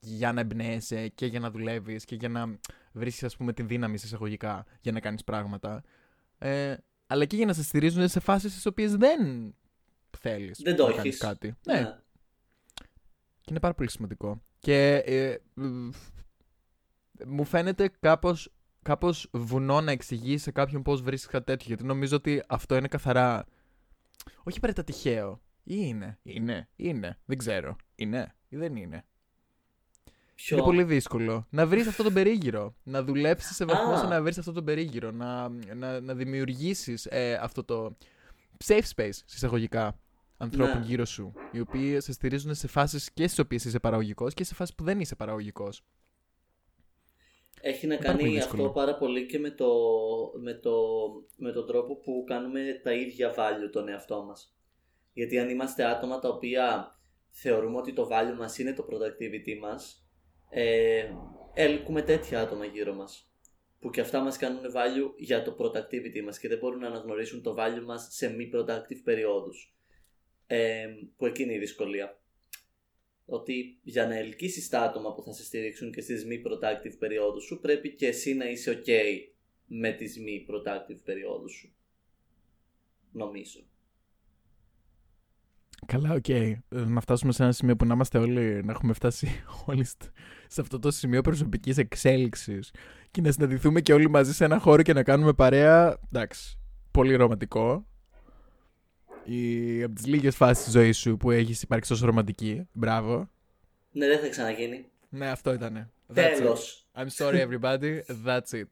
για 0.00 0.32
να 0.32 0.40
εμπνέεσαι 0.40 1.08
και 1.08 1.26
για 1.26 1.40
να 1.40 1.50
δουλεύεις 1.50 2.04
και 2.04 2.14
για 2.14 2.28
να 2.28 2.58
βρίσκεις 2.92 3.22
ας 3.24 3.36
πούμε 3.36 3.52
την 3.52 3.68
δύναμη 3.68 3.98
σε 3.98 4.06
εισαγωγικά 4.06 4.66
για 4.80 4.92
να 4.92 5.00
κάνεις 5.00 5.24
πράγματα, 5.24 5.82
ε, 6.38 6.74
αλλά 7.06 7.24
και 7.24 7.36
για 7.36 7.46
να 7.46 7.52
σε 7.52 7.62
στηρίζουν 7.62 8.08
σε 8.08 8.20
φάσεις 8.20 8.52
στις 8.52 8.66
οποίες 8.66 8.96
δεν 8.96 9.54
θέλεις 10.18 10.58
Δεν 10.62 10.76
το 10.76 10.82
να 10.82 10.88
έχεις. 10.88 10.98
κάνεις 11.02 11.18
κάτι. 11.18 11.54
Ναι, 11.66 11.98
και 13.48 13.54
είναι 13.54 13.62
πάρα 13.62 13.74
πολύ 13.74 13.90
σημαντικό. 13.90 14.42
Και 14.58 14.94
ε, 14.94 15.30
ε, 15.30 15.38
μου 17.26 17.44
φαίνεται 17.44 17.90
κάπως, 18.00 18.52
κάπως 18.82 19.28
βουνό 19.32 19.80
να 19.80 19.90
εξηγείς 19.90 20.42
σε 20.42 20.50
κάποιον 20.50 20.82
πώς 20.82 21.02
βρίσκεις 21.02 21.28
κάτι 21.30 21.44
τέτοιο. 21.44 21.66
Γιατί 21.68 21.84
νομίζω 21.84 22.16
ότι 22.16 22.42
αυτό 22.48 22.76
είναι 22.76 22.88
καθαρά. 22.88 23.44
Όχι 24.42 24.56
απαραίτητα 24.56 24.84
τυχαίο. 24.84 25.40
Ή 25.62 25.74
είναι. 25.78 26.18
Είναι. 26.22 26.68
Είναι. 26.76 27.18
Δεν 27.24 27.38
ξέρω. 27.38 27.76
Είναι. 27.94 28.34
Ή 28.48 28.56
δεν 28.56 28.76
είναι. 28.76 29.04
Ποιο; 30.34 30.56
Είναι 30.56 30.66
πολύ 30.66 30.84
δύσκολο. 30.84 31.46
Να 31.50 31.66
βρεις 31.66 31.86
αυτό 31.86 32.02
τον 32.02 32.12
περίγυρο. 32.12 32.74
Να 32.82 33.02
δουλέψεις 33.02 33.56
σε 33.56 33.64
βαθμό 33.64 33.90
Α. 33.90 33.94
ώστε 33.94 34.06
να 34.06 34.22
βρεις 34.22 34.38
αυτό 34.38 34.52
τον 34.52 34.64
περίγυρο. 34.64 35.10
Να, 35.10 35.48
να, 35.74 36.00
να 36.00 36.14
δημιουργήσεις 36.14 37.08
αυτό 37.40 37.64
το 37.64 37.96
safe 38.64 38.88
space 38.94 39.18
συσσαγωγικά 39.24 39.98
ανθρώπων 40.38 40.78
Ναι. 40.78 40.84
γύρω 40.86 41.04
σου. 41.04 41.32
Οι 41.52 41.60
οποίοι 41.60 42.00
σε 42.00 42.12
στηρίζουν 42.12 42.54
σε 42.54 42.66
φάσεις 42.68 43.12
και 43.12 43.26
στις 43.26 43.38
οποίες 43.38 43.64
είσαι 43.64 43.78
παραγωγικός 43.78 44.34
και 44.34 44.44
σε 44.44 44.54
φάσεις 44.54 44.74
που 44.74 44.84
δεν 44.84 45.00
είσαι 45.00 45.16
παραγωγικός. 45.16 45.82
Έχει 47.60 47.86
να 47.86 47.96
πάρα 47.96 48.10
πολύ 48.12 48.22
κάνει 48.22 48.34
δύσκολο. 48.34 48.62
αυτό 48.62 48.74
πάρα 48.74 48.96
πολύ 48.96 49.26
και 49.26 49.38
με, 49.38 49.50
το, 49.50 49.70
με, 50.40 50.54
το, 50.54 50.72
με 51.36 51.52
τον 51.52 51.66
τρόπο 51.66 51.96
που 51.96 52.24
κάνουμε 52.26 52.80
τα 52.82 52.92
ίδια 52.92 53.34
value 53.34 53.70
τον 53.72 53.88
εαυτό 53.88 54.22
μας. 54.22 54.56
Γιατί 55.12 55.38
αν 55.38 55.48
είμαστε 55.48 55.84
άτομα 55.84 56.18
τα 56.18 56.28
οποία 56.28 56.96
θεωρούμε 57.30 57.76
ότι 57.76 57.92
το 57.92 58.08
value 58.12 58.36
μας 58.38 58.58
είναι 58.58 58.72
το 58.72 58.86
productivity 58.90 59.58
μας, 59.60 60.08
ε, 60.50 61.04
έλκουμε 61.54 62.02
τέτοια 62.02 62.40
άτομα 62.40 62.64
γύρω 62.64 62.94
μας. 62.94 63.32
Που 63.80 63.90
και 63.90 64.00
αυτά 64.00 64.20
μας 64.20 64.36
κάνουν 64.36 64.62
value 64.74 65.12
για 65.16 65.42
το 65.42 65.56
productivity 65.58 66.22
μας 66.24 66.38
και 66.38 66.48
δεν 66.48 66.58
μπορούν 66.58 66.80
να 66.80 66.86
αναγνωρίσουν 66.86 67.42
το 67.42 67.54
value 67.58 67.84
μας 67.84 68.08
σε 68.10 68.28
μη 68.28 68.50
productive 68.54 69.00
περιόδους. 69.04 69.77
Ε, 70.50 70.86
που 71.16 71.26
εκεί 71.26 71.42
είναι 71.42 71.54
η 71.54 71.58
δυσκολία 71.58 72.20
ότι 73.26 73.78
για 73.82 74.06
να 74.06 74.14
ελκύσεις 74.16 74.68
τα 74.68 74.80
άτομα 74.82 75.14
που 75.14 75.22
θα 75.22 75.32
σε 75.32 75.44
στηρίξουν 75.44 75.92
και 75.92 76.00
στις 76.00 76.24
μη 76.26 76.42
productive 76.46 76.96
περιόδους 76.98 77.44
σου 77.44 77.60
πρέπει 77.60 77.94
και 77.94 78.06
εσύ 78.06 78.34
να 78.34 78.48
είσαι 78.50 78.82
ok 78.86 78.90
με 79.66 79.92
τις 79.92 80.18
μη 80.18 80.46
productive 80.50 80.98
περιόδους 81.04 81.52
σου. 81.52 81.72
Νομίζω. 83.12 83.60
Καλά, 85.86 86.12
οκ. 86.14 86.28
Ε, 86.28 86.62
Να 86.68 87.00
φτάσουμε 87.00 87.32
σε 87.32 87.42
ένα 87.42 87.52
σημείο 87.52 87.76
που 87.76 87.84
να 87.84 87.94
είμαστε 87.94 88.18
όλοι, 88.18 88.64
να 88.64 88.72
έχουμε 88.72 88.92
φτάσει 88.92 89.28
όλοι 89.66 89.84
στ- 89.84 90.12
σε 90.46 90.60
αυτό 90.60 90.78
το 90.78 90.90
σημείο 90.90 91.20
προσωπικής 91.20 91.76
εξέλιξης 91.78 92.70
και 93.10 93.20
να 93.20 93.32
συναντηθούμε 93.32 93.80
και 93.80 93.92
όλοι 93.92 94.10
μαζί 94.10 94.32
σε 94.34 94.44
ένα 94.44 94.58
χώρο 94.58 94.82
και 94.82 94.92
να 94.92 95.02
κάνουμε 95.02 95.32
παρέα. 95.32 95.98
Εντάξει. 96.06 96.58
Πολύ 96.90 97.14
ρομαντικό. 97.14 97.86
Η, 99.30 99.82
από 99.82 99.94
τις 99.94 100.06
λίγες 100.06 100.36
φάσεις 100.36 100.64
της 100.64 100.72
ζωής 100.72 100.98
σου 100.98 101.16
που 101.16 101.30
έχεις 101.30 101.62
υπάρξει 101.62 101.92
ω 101.92 101.96
ρομαντική. 102.00 102.68
Μπράβο. 102.72 103.30
Ναι, 103.92 104.06
δεν 104.06 104.20
θα 104.20 104.28
ξαναγίνει. 104.28 104.86
Ναι, 105.08 105.28
αυτό 105.28 105.52
ήτανε. 105.52 105.90
That's 106.08 106.12
it. 106.12 106.34
Τέλος. 106.36 106.86
I'm 106.94 107.08
sorry 107.16 107.48
everybody. 107.48 108.00
That's 108.26 108.50
it. 108.50 108.66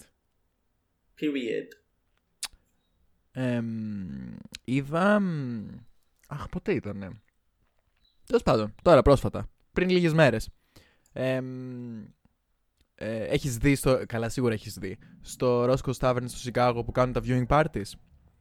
Period. 1.21 1.69
Εμ, 3.33 4.37
είδα. 4.65 5.21
μ, 5.21 5.67
Αχ, 6.29 6.49
ποτέ 6.49 6.73
ήτανε. 6.73 7.11
Τέλος 8.27 8.43
πάντων, 8.43 8.75
τώρα 8.83 9.03
πρόσφατα. 9.03 9.51
Πριν 9.73 9.89
λίγες 9.89 10.13
μέρες. 10.13 10.49
Ε, 11.13 11.41
έχεις 13.25 13.57
δει 13.57 13.75
στο. 13.75 14.03
Καλά, 14.07 14.29
σίγουρα 14.29 14.55
έχεις 14.55 14.75
δει. 14.75 14.99
Στο 15.21 15.65
Roscoe 15.65 15.93
Tavern 15.99 16.25
στο 16.27 16.39
Σικάγο 16.39 16.85
που 16.85 16.93
κάνουν 16.93 17.13
τα 17.13 17.21
viewing 17.25 17.47
parties. 17.47 17.91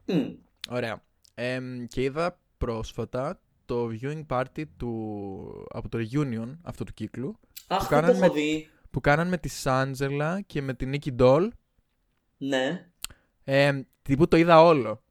Μμ. 0.05 0.33
Ωραία. 0.69 1.03
Εμ, 1.35 1.85
και 1.87 2.01
είδα 2.01 2.39
πρόσφατα 2.57 3.39
το 3.65 3.89
viewing 4.01 4.25
party 4.27 4.63
του, 4.77 5.67
από 5.69 5.89
το 5.89 5.97
reunion 6.11 6.55
αυτού 6.61 6.83
του 6.83 6.93
κύκλου 6.93 7.39
Αχ, 7.67 7.79
δεν 7.79 7.87
το 7.89 7.95
κάνανε 7.95 8.11
έχω 8.11 8.19
με- 8.33 8.41
δει. 8.41 8.69
που 8.91 9.01
κάναν 9.01 9.27
με 9.27 9.37
τη 9.37 9.49
Σάντζελα 9.49 10.41
και 10.41 10.61
με 10.61 10.73
την 10.73 10.89
Νίκη 10.89 11.11
Ντόλ 11.11 11.51
Ναι. 12.37 12.89
Ε, 13.43 13.81
τύπου 14.01 14.27
το 14.27 14.37
είδα 14.37 14.61
όλο. 14.61 15.03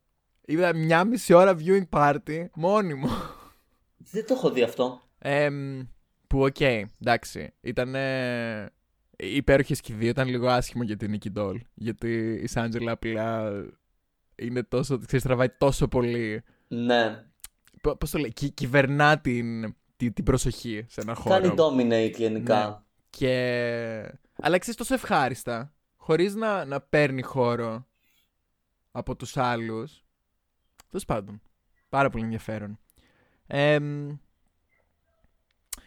Είδα 0.47 0.75
μια 0.77 1.05
μισή 1.05 1.33
ώρα 1.33 1.57
viewing 1.59 1.89
party 1.91 2.47
μόνιμο. 2.55 3.09
Δεν 3.97 4.27
το 4.27 4.35
έχω 4.35 4.51
δει 4.51 4.63
αυτό. 4.63 5.01
Ε, 5.19 5.49
που 6.27 6.43
οκ, 6.43 6.61
εντάξει. 6.61 7.53
Ήταν 7.61 7.95
υπέροχη 9.17 9.75
και 9.81 9.93
οι 9.93 9.97
δύο. 9.97 10.09
Ήταν 10.09 10.29
λίγο 10.29 10.49
άσχημο 10.49 10.83
για 10.83 10.97
την 10.97 11.11
Nicky 11.11 11.31
Doll. 11.31 11.61
Γιατί 11.75 12.41
η 12.43 12.47
Shangela 12.47 12.93
απλά 12.93 13.53
είναι 14.37 14.63
τόσο. 14.63 14.99
Ξέρεις, 14.99 15.25
τραβάει 15.25 15.49
τόσο 15.49 15.89
πολύ. 15.89 16.43
Ναι. 16.69 17.25
Πώς 17.99 18.11
το 18.11 18.19
λέει, 18.19 18.33
κυ- 18.33 18.55
κυβερνά 18.55 19.19
την, 19.19 19.75
την, 19.97 20.13
την 20.13 20.25
προσοχή 20.25 20.85
σε 20.89 21.01
ένα 21.01 21.15
χώρο. 21.15 21.41
Κάνει 21.41 21.55
dominate 21.59 22.15
γενικά. 22.17 22.69
Ναι. 22.69 22.77
Και... 23.11 24.13
Αλλά 24.41 24.59
ξέρεις 24.59 24.79
τόσο 24.79 24.95
ευχάριστα, 24.95 25.75
χωρίς 25.97 26.35
να, 26.35 26.65
να 26.65 26.81
παίρνει 26.81 27.23
χώρο 27.23 27.87
από 28.93 29.17
τους 29.17 29.37
άλλους. 29.37 30.05
Τέλος 30.91 31.05
πάντων, 31.05 31.41
πάρα 31.89 32.11
πολύ 32.11 32.25
ενδιαφέρον. 32.25 32.79
Εμ, 33.47 34.17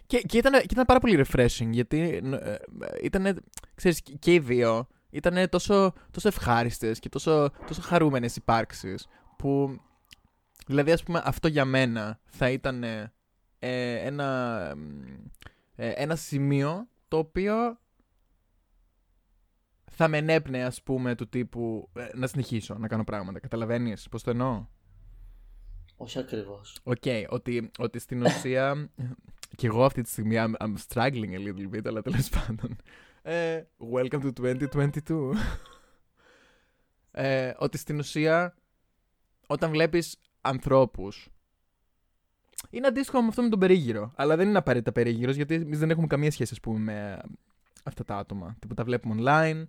και, 0.06 0.18
και, 0.22 0.38
ήταν, 0.38 0.54
και 0.54 0.68
ήταν 0.72 0.86
πάρα 0.86 1.00
πολύ 1.00 1.26
refreshing, 1.28 1.70
γιατί 1.70 2.22
ε, 2.42 2.56
ήταν, 3.04 3.44
ξέρεις, 3.76 4.02
και- 4.02 4.14
και 4.14 4.34
οι 4.34 4.40
δύο 4.40 4.88
ήταν 5.10 5.50
τόσο, 5.50 5.94
τόσο 6.12 6.28
ευχάριστες 6.28 7.00
και 7.00 7.10
τόσο, 7.10 7.50
τόσο 7.68 7.82
χαρούμενες 7.82 8.36
υπάρξεις, 8.36 9.08
που, 9.38 9.80
δηλαδή, 10.68 10.92
ας 10.92 11.04
πούμε, 11.04 11.22
αυτό 11.26 11.48
για 11.48 11.66
μένα 11.66 12.20
θα 12.26 12.50
ήταν 12.50 12.84
ε, 12.84 13.12
ένα, 14.06 14.74
ε, 15.76 15.90
ένα 15.90 16.16
σημείο 16.16 16.88
το 17.08 17.18
οποίο 17.18 17.80
θα 19.92 20.08
με 20.08 20.18
ενέπνεε, 20.18 20.64
ας 20.64 20.84
πούμε, 20.84 21.16
του 21.16 21.30
τύπου 21.30 21.90
ε, 21.94 22.10
να 22.14 22.28
συνεχίσω 22.28 22.76
να 22.78 22.88
κάνω 22.88 23.04
πράγματα. 23.04 23.40
Καταλαβαίνεις 23.40 24.10
πώς 24.10 24.24
το 24.24 24.30
εννοώ; 24.30 24.66
Όχι 25.98 26.20
ακριβώς. 26.20 26.80
Οκ, 26.84 27.04
ότι, 27.30 27.72
ότι 27.78 28.00
στην 28.00 28.22
ουσία. 28.22 28.90
και 29.58 29.68
εγώ 29.68 29.86
αυτή 29.86 30.02
τη 30.02 30.10
στιγμή 30.10 30.36
I'm, 30.38 30.66
I'm 30.66 30.74
struggling 30.88 31.32
a 31.34 31.40
little 31.48 31.76
bit, 31.76 31.86
αλλά 31.86 32.02
τέλος 32.02 32.30
πάντων. 32.30 32.76
Ε, 33.30 33.68
welcome 33.94 34.22
to 34.22 34.32
2022. 34.34 35.34
ε, 37.12 37.54
ότι 37.58 37.78
στην 37.78 38.00
ουσία, 38.00 38.56
όταν 39.48 39.72
βλέπεις 39.72 40.18
ανθρώπους. 40.42 41.30
Είναι 42.70 42.88
αντίστοιχο 42.88 43.22
με 43.22 43.28
αυτό 43.28 43.42
με 43.42 43.50
τον 43.50 43.60
περίγυρο. 43.60 44.12
Αλλά 44.16 44.36
δεν 44.36 44.48
είναι 44.48 44.58
απαραίτητα 44.58 44.92
περίγυρος, 44.92 45.36
γιατί 45.36 45.56
εμείς 45.56 45.80
δεν 45.80 45.90
έχουμε 45.90 46.08
καμία 46.08 46.32
σχέση, 46.32 46.54
ας 46.54 46.60
πούμε, 46.60 46.80
με 46.80 47.22
αυτά 47.84 48.04
τα 48.04 48.18
άτομα. 48.18 48.56
Τύπου 48.60 48.74
τα 48.74 48.84
βλέπουμε 48.84 49.22
online, 49.22 49.66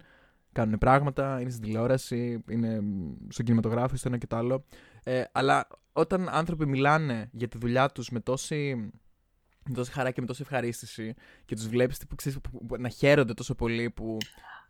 κάνουν 0.53 0.79
πράγματα, 0.79 1.40
είναι 1.40 1.51
στην 1.51 1.62
τηλεόραση, 1.62 2.44
είναι 2.51 2.83
στον 3.29 3.44
κινηματογράφο, 3.44 3.97
στο 3.97 4.09
ένα 4.09 4.18
και 4.18 4.27
το 4.27 4.37
άλλο. 4.37 4.64
Ε, 5.03 5.25
αλλά 5.33 5.66
όταν 5.92 6.29
άνθρωποι 6.31 6.66
μιλάνε 6.66 7.29
για 7.33 7.49
τη 7.49 7.59
δουλειά 7.59 7.88
τους 7.88 8.11
με 8.11 8.21
τόση, 8.21 8.90
με 9.68 9.74
τόση 9.74 9.92
χαρά 9.92 10.11
και 10.11 10.20
με 10.20 10.26
τόση 10.26 10.42
ευχαρίστηση 10.42 11.14
και 11.44 11.54
τους 11.54 11.68
βλέπεις 11.68 11.98
τύπου, 11.98 12.14
ξέρεις, 12.14 12.38
που- 12.40 12.66
που- 12.66 12.76
να 12.81 12.88
χαίρονται 12.88 13.35
τόσο 13.35 13.54
πολύ 13.54 13.90
που 13.90 14.16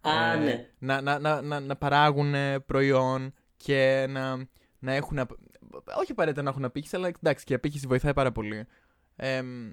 Α, 0.00 0.32
ε, 0.32 0.36
ναι. 0.36 0.68
να, 0.78 1.00
να, 1.00 1.18
να, 1.18 1.42
να, 1.42 1.60
να 1.60 1.76
παράγουν 1.76 2.34
ε, 2.34 2.58
προϊόν 2.60 3.34
και 3.56 4.06
να, 4.08 4.36
να 4.78 4.92
έχουν 4.92 5.18
απ- 5.18 5.38
όχι 5.98 6.12
απαραίτητα 6.12 6.42
να 6.42 6.50
έχουν 6.50 6.64
απήχηση 6.64 6.96
αλλά 6.96 7.06
εντάξει 7.22 7.44
και 7.44 7.52
η 7.52 7.56
απήχηση 7.56 7.86
βοηθάει 7.86 8.12
πάρα 8.14 8.32
πολύ 8.32 8.66
Εμ, 9.16 9.70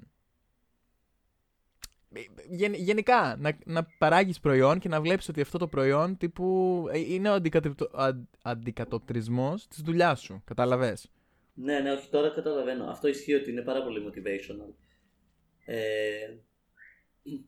γεν- 2.48 2.74
γενικά 2.74 3.36
να, 3.38 3.58
να 3.64 3.84
παράγεις 3.98 4.40
προϊόν 4.40 4.78
και 4.78 4.88
να 4.88 5.00
βλέπεις 5.00 5.28
ότι 5.28 5.40
αυτό 5.40 5.58
το 5.58 5.66
προϊόν 5.68 6.16
τύπου 6.16 6.84
ε, 6.92 6.98
είναι 6.98 7.30
ο 7.30 7.32
αντικατεπτο- 7.32 7.90
αν- 7.94 8.28
αντικατοπτρισμός 8.42 9.68
της 9.68 9.80
δουλειάς 9.80 10.20
σου 10.20 10.42
κατάλαβες; 10.44 11.10
Ναι, 11.54 11.78
ναι, 11.78 11.92
όχι, 11.92 12.08
τώρα 12.10 12.28
καταλαβαίνω. 12.30 12.84
Αυτό 12.84 13.08
ισχύει 13.08 13.34
ότι 13.34 13.50
είναι 13.50 13.62
πάρα 13.62 13.82
πολύ 13.82 14.04
motivational. 14.08 14.72
Ε, 15.68 16.36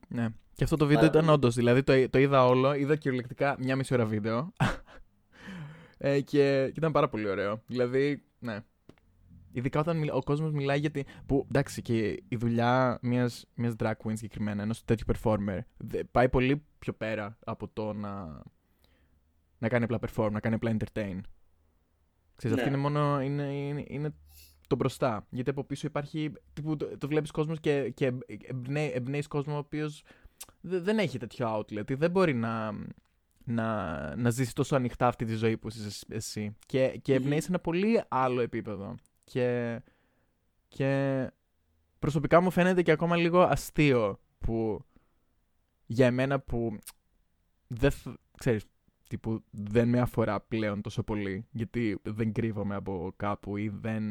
Ναι. 0.08 0.28
Και 0.54 0.64
αυτό 0.64 0.76
το 0.76 0.86
βίντεο 0.86 1.00
Πάρα 1.00 1.12
ήταν 1.12 1.20
πολύ. 1.24 1.34
όντως. 1.34 1.54
Δηλαδή 1.54 1.82
το, 1.82 2.08
το 2.08 2.18
είδα 2.18 2.44
όλο. 2.46 2.74
Είδα 2.74 2.96
κυριολεκτικά 2.96 3.56
μια 3.58 3.76
μισή 3.76 3.94
ώρα 3.94 4.04
βίντεο. 4.04 4.52
ε, 5.98 6.20
και, 6.20 6.64
και 6.72 6.72
ήταν 6.76 6.92
πάρα 6.92 7.08
πολύ 7.08 7.28
ωραίο. 7.28 7.62
Δηλαδή, 7.66 8.24
ναι. 8.38 8.58
Ειδικά 9.52 9.80
όταν 9.80 9.96
μιλά- 9.98 10.14
ο 10.14 10.22
κόσμος 10.22 10.52
μιλάει 10.52 10.78
για 10.78 10.90
τη. 10.90 11.02
που 11.26 11.46
εντάξει, 11.48 11.82
και 11.82 12.08
η 12.28 12.36
δουλειά 12.36 12.98
μιας 13.02 13.46
μιας 13.54 13.74
drag 13.78 13.92
queen 13.92 14.12
συγκεκριμένα, 14.12 14.62
ενός 14.62 14.84
τέτοιου 14.84 15.06
performer, 15.14 15.58
δε- 15.76 16.04
πάει 16.04 16.28
πολύ 16.28 16.64
πιο 16.78 16.92
πέρα 16.92 17.38
από 17.44 17.68
το 17.68 17.92
να. 17.92 18.42
να 19.58 19.68
κάνει 19.68 19.84
απλά 19.84 19.98
perform, 20.06 20.30
να 20.32 20.40
κάνει 20.40 20.54
απλά 20.54 20.70
entertain. 20.76 21.20
Ξέρεις, 22.36 22.56
Ναι. 22.56 22.62
αυτή 22.62 22.68
είναι 22.68 22.76
μόνο. 22.76 23.20
Είναι, 23.22 23.42
είναι, 23.54 23.84
είναι 23.88 24.14
το 24.68 24.76
μπροστά. 24.76 25.26
Γιατί 25.30 25.50
από 25.50 25.64
πίσω 25.64 25.86
υπάρχει. 25.86 26.32
Τύπου, 26.52 26.76
το, 26.76 26.98
το 26.98 27.08
βλέπεις 27.08 27.30
κόσμος 27.30 27.60
και, 27.60 27.90
και 27.90 28.12
εμπνέει, 28.46 28.90
εμπνέεις 28.94 29.26
κόσμο 29.26 29.54
ο 29.54 29.58
οποίος 29.58 30.02
δεν 30.60 30.98
έχει 30.98 31.18
τέτοιο 31.18 31.56
outlet. 31.58 31.90
ή 31.90 31.94
Δεν 31.94 32.10
μπορεί 32.10 32.34
να, 32.34 32.72
να, 33.44 34.16
να 34.16 34.30
ζήσει 34.30 34.54
τόσο 34.54 34.76
ανοιχτά 34.76 35.06
αυτή 35.06 35.24
τη 35.24 35.34
ζωή 35.34 35.56
που 35.56 35.68
είσαι 35.68 36.04
εσύ. 36.08 36.56
Και, 36.66 36.98
και 37.02 37.12
Μμμ. 37.14 37.22
εμπνέει 37.22 37.40
σε 37.40 37.48
ένα 37.48 37.58
πολύ 37.58 38.02
άλλο 38.08 38.40
επίπεδο. 38.40 38.94
Και, 39.24 39.80
και 40.68 41.30
προσωπικά 41.98 42.40
μου 42.40 42.50
φαίνεται 42.50 42.82
και 42.82 42.90
ακόμα 42.90 43.16
λίγο 43.16 43.40
αστείο 43.42 44.20
που 44.38 44.84
για 45.86 46.06
εμένα 46.06 46.40
που 46.40 46.78
δεν, 47.66 47.90
θ- 47.90 48.18
ξέρεις, 48.38 48.64
τύπου, 49.08 49.44
δεν 49.50 49.88
με 49.88 50.00
αφορά 50.00 50.40
πλέον 50.40 50.82
τόσο 50.82 51.02
πολύ, 51.02 51.46
γιατί 51.50 51.98
δεν 52.02 52.32
κρύβομαι 52.32 52.74
από 52.74 53.12
κάπου 53.16 53.56
ή 53.56 53.68
δεν... 53.68 54.02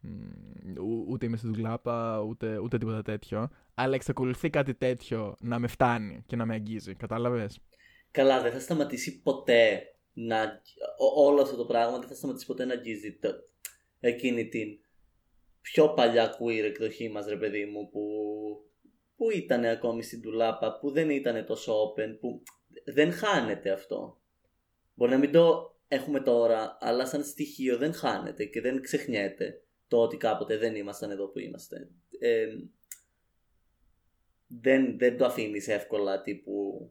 μ, 0.00 0.78
ου- 0.78 1.06
ούτε 1.08 1.26
είμαι 1.26 1.36
στη 1.36 1.48
δουλάπα, 1.48 2.20
ούτε, 2.20 2.58
ούτε 2.58 2.78
τίποτα 2.78 3.02
τέτοιο. 3.02 3.48
Αλλά 3.74 3.94
εξακολουθεί 3.94 4.50
κάτι 4.50 4.74
τέτοιο 4.74 5.36
να 5.40 5.58
με 5.58 5.66
φτάνει 5.66 6.22
και 6.26 6.36
να 6.36 6.46
με 6.46 6.54
αγγίζει. 6.54 6.94
Κατάλαβες; 6.94 7.58
Καλά, 8.10 8.42
δεν 8.42 8.52
θα 8.52 8.60
σταματήσει 8.60 9.22
ποτέ 9.22 9.82
να. 10.12 10.42
ό- 10.98 11.26
όλο 11.26 11.42
αυτό 11.42 11.56
το 11.56 11.64
πράγμα 11.64 11.98
δεν 11.98 12.08
θα 12.08 12.14
σταματήσει 12.14 12.46
ποτέ 12.46 12.64
να 12.64 12.72
αγγίζει 12.72 13.18
το... 13.18 13.28
εκείνη 14.00 14.48
την 14.48 14.68
πιο 15.60 15.88
παλιά 15.88 16.30
queer 16.30 16.64
εκδοχή 16.64 17.08
μας, 17.08 17.26
ρε 17.26 17.36
παιδί 17.36 17.64
μου, 17.64 17.88
που, 17.90 18.02
που 19.16 19.30
ήταν 19.30 19.64
ακόμη 19.64 20.02
στην 20.02 20.22
τουλάπα, 20.22 20.78
που 20.78 20.90
δεν 20.90 21.10
ήταν 21.10 21.46
τόσο 21.46 21.72
open, 21.72 22.18
που 22.20 22.42
δεν 22.84 23.12
χάνεται 23.12 23.70
αυτό. 23.70 24.20
Μπορεί 24.94 25.10
να 25.10 25.18
μην 25.18 25.32
το 25.32 25.76
έχουμε 25.88 26.20
τώρα, 26.20 26.76
αλλά 26.80 27.06
σαν 27.06 27.24
στοιχείο 27.24 27.76
δεν 27.76 27.92
χάνεται 27.92 28.44
και 28.44 28.60
δεν 28.60 28.80
ξεχνιέται 28.80 29.62
το 29.88 29.98
ότι 29.98 30.16
κάποτε 30.16 30.56
δεν 30.56 30.74
ήμασταν 30.74 31.10
εδώ 31.10 31.28
που 31.28 31.38
είμαστε. 31.38 31.88
Ε, 32.18 32.46
δεν, 34.46 34.98
δεν 34.98 35.16
το 35.16 35.24
αφήνεις 35.24 35.68
εύκολα 35.68 36.22
τύπου 36.22 36.90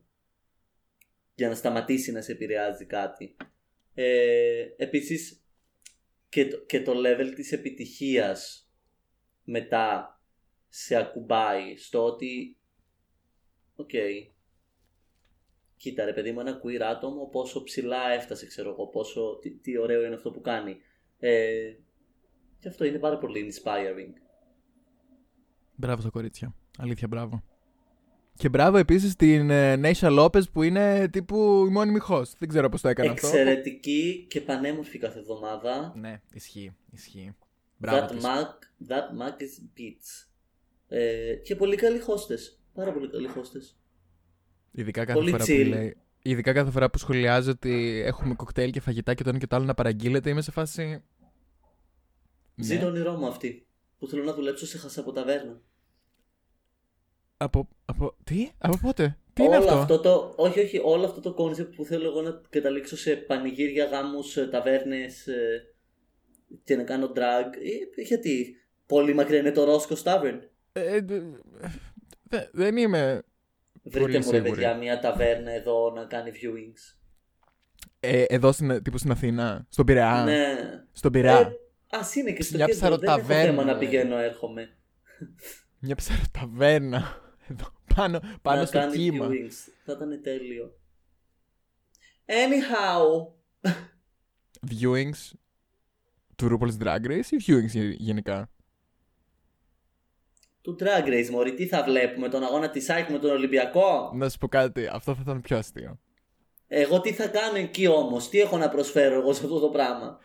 για 1.35 1.49
να 1.49 1.55
σταματήσει 1.55 2.11
να 2.11 2.21
σε 2.21 2.31
επηρεάζει 2.31 2.85
κάτι. 2.85 3.35
Ε, 3.93 4.65
επίσης 4.77 5.45
και 6.29 6.47
το, 6.47 6.57
και 6.57 6.81
το 6.81 6.93
level 7.05 7.31
της 7.35 7.51
επιτυχίας 7.51 8.69
μετά 9.43 10.15
σε 10.69 10.95
ακουμπάει 10.95 11.77
στο 11.77 12.03
ότι 12.03 12.57
οκ 13.75 13.89
κοίτα 15.81 16.05
ρε 16.05 16.13
παιδί 16.13 16.31
μου 16.31 16.39
ένα 16.39 16.61
queer 16.63 16.81
άτομο 16.81 17.25
πόσο 17.31 17.63
ψηλά 17.63 18.09
έφτασε 18.09 18.45
ξέρω 18.45 18.69
εγώ 18.69 18.87
πόσο 18.87 19.37
τι, 19.41 19.51
τι 19.51 19.77
ωραίο 19.77 20.05
είναι 20.05 20.15
αυτό 20.15 20.31
που 20.31 20.41
κάνει 20.41 20.77
ε, 21.19 21.73
και 22.59 22.67
αυτό 22.67 22.85
είναι 22.85 22.99
πάρα 22.99 23.17
πολύ 23.17 23.53
inspiring 23.53 24.13
Μπράβο 25.75 26.01
στα 26.01 26.09
κορίτσια. 26.09 26.55
Αλήθεια, 26.77 27.07
μπράβο. 27.07 27.43
Και 28.35 28.49
μπράβο 28.49 28.77
επίσης 28.77 29.11
στην 29.11 29.49
ε, 29.49 29.75
Νέισια 29.75 30.09
Λόπες 30.09 30.49
που 30.49 30.63
είναι 30.63 31.07
τύπου 31.07 31.65
η 31.67 31.71
μόνιμη 31.71 31.99
host. 32.09 32.31
Δεν 32.37 32.49
ξέρω 32.49 32.69
πώς 32.69 32.81
το 32.81 32.87
έκανε 32.87 33.09
αυτό. 33.09 33.27
εξαιρετική 33.27 34.25
και 34.29 34.41
πανέμορφη 34.41 34.97
κάθε 34.97 35.19
εβδομάδα 35.19 35.93
Ναι, 35.95 36.21
ισχύει. 36.33 36.75
Ισχύει. 36.91 37.35
Μπράβο. 37.77 38.05
That 38.05 38.09
της. 38.09 38.23
Mac, 38.25 38.47
that 38.91 39.21
Mac 39.21 39.41
is 39.41 39.79
beats. 39.79 40.27
Ε, 40.87 41.33
και 41.35 41.55
πολύ 41.55 41.75
καλοί 41.75 42.01
hostess. 42.07 42.57
Πάρα 42.73 42.91
πολύ 42.93 43.09
καλοί 43.09 43.29
hostess. 43.35 43.80
Ειδικά 44.71 45.05
κάθε, 45.05 45.19
πολύ 45.19 45.31
φορά 45.31 45.43
chill. 45.43 45.63
που 45.63 45.69
λέει, 45.69 45.97
ειδικά 46.21 46.53
κάθε 46.53 46.71
φορά 46.71 46.89
που 46.89 46.97
σχολιάζει 46.97 47.49
ότι 47.49 48.01
έχουμε 48.05 48.33
κοκτέιλ 48.35 48.71
και 48.71 48.79
φαγητά 48.81 49.13
και 49.13 49.23
το 49.23 49.29
ένα 49.29 49.37
και 49.37 49.47
το 49.47 49.55
άλλο 49.55 49.65
να 49.65 49.73
παραγγείλετε, 49.73 50.29
είμαι 50.29 50.41
σε 50.41 50.51
φάση. 50.51 51.03
Ζει 52.55 52.73
Ναι. 52.75 52.81
το 52.81 52.87
όνειρό 52.87 53.13
μου 53.13 53.27
αυτή. 53.27 53.65
Που 53.97 54.07
θέλω 54.07 54.23
να 54.23 54.33
δουλέψω 54.33 54.65
σε 54.65 54.77
χασαποταβέρνα. 54.77 55.61
Από, 57.37 57.67
από. 57.85 58.15
Τι; 58.23 58.49
Από 58.57 58.77
πότε; 58.81 59.17
Τι 59.33 59.41
όλο 59.41 59.55
είναι 59.55 59.71
αυτό; 59.71 59.99
το, 59.99 60.33
όχι, 60.35 60.59
όχι, 60.59 60.79
όλο 60.83 61.05
αυτό 61.05 61.21
το 61.21 61.33
concept 61.33 61.75
που 61.75 61.85
θέλω 61.85 62.07
εγώ 62.07 62.21
να 62.21 62.41
καταλήξω 62.49 62.97
σε 62.97 63.15
πανηγύρια, 63.15 63.85
γάμους, 63.85 64.37
ε, 64.37 64.47
ταβέρνες 64.47 65.27
ε, 65.27 65.63
και 66.63 66.75
να 66.75 66.83
κάνω 66.83 67.11
drag. 67.15 67.53
Ε, 67.97 68.01
γιατί; 68.01 68.55
Πολύ 68.85 69.13
μακριά 69.13 69.39
είναι 69.39 69.51
το 69.51 69.73
Roscoe's 69.75 70.03
Tavern. 70.03 70.39
Ε, 70.71 70.95
ε, 70.95 71.03
δε- 72.23 72.47
δεν 72.51 72.77
είμαι. 72.77 73.21
Βρείτε 73.83 74.05
μου 74.07 74.11
ρε 74.11 74.21
σίγουρη. 74.21 74.41
παιδιά 74.49 74.75
μια 74.75 74.99
ταβέρνα 74.99 75.51
εδώ 75.51 75.91
να 75.91 76.05
κάνει 76.05 76.31
viewings. 76.33 76.95
Ε, 77.99 78.23
εδώ 78.27 78.51
στην, 78.51 78.83
τύπου 78.83 78.97
στην 78.97 79.11
Αθήνα, 79.11 79.65
στον 79.69 79.85
Πειραιά. 79.85 80.23
ναι. 80.23 80.55
Στον 80.91 81.11
Πειραιά. 81.11 81.39
Ε, 81.39 81.51
ας 81.89 82.15
είναι 82.15 82.31
και 82.31 82.43
στο 82.43 82.57
Μια 82.57 82.65
κέντρο. 82.65 82.79
Δεν 82.79 82.91
έχω 82.93 83.01
ψαροταβέρνα, 83.05 83.43
θέμα 83.51 83.63
να 83.63 83.71
ε. 83.71 83.77
πηγαίνω 83.79 84.17
έρχομαι. 84.17 84.69
Μια 85.79 85.95
ψαροταβέρνα. 85.95 87.15
Εδώ, 87.47 87.71
πάνω, 87.95 88.19
πάνω 88.41 88.59
να 88.59 88.65
στο 88.65 88.77
κάνει 88.79 88.95
κύμα. 88.95 89.27
viewings. 89.27 89.71
Θα 89.85 89.91
ήταν 89.91 90.21
τέλειο. 90.23 90.73
Anyhow. 92.25 93.27
Viewings 94.69 95.31
του 96.35 96.57
RuPaul's 96.59 96.83
Drag 96.83 97.05
Race 97.05 97.25
ή 97.29 97.37
viewings 97.47 97.67
γε- 97.69 97.95
γενικά; 97.99 98.49
Του 100.61 100.77
Drag 100.79 101.07
Race, 101.07 101.29
μωρή, 101.29 101.53
τι 101.53 101.67
θα 101.67 101.83
βλέπουμε, 101.83 102.29
τον 102.29 102.43
αγώνα 102.43 102.69
της 102.69 102.89
ΑΕΚ 102.89 103.09
με 103.09 103.19
τον 103.19 103.31
Ολυμπιακό; 103.31 104.11
Να 104.15 104.29
σου 104.29 104.37
πω 104.37 104.47
κάτι, 104.47 104.87
αυτό 104.91 105.15
θα 105.15 105.19
ήταν 105.23 105.41
πιο 105.41 105.57
αστείο. 105.57 105.99
Εγώ 106.67 107.01
τι 107.01 107.13
θα 107.13 107.27
κάνω 107.27 107.57
εκεί 107.57 107.87
όμως, 107.87 108.29
τι 108.29 108.39
έχω 108.39 108.57
να 108.57 108.69
προσφέρω 108.69 109.15
εγώ 109.15 109.33
σε 109.33 109.43
αυτό 109.43 109.59
το 109.59 109.69
πράγμα; 109.69 110.19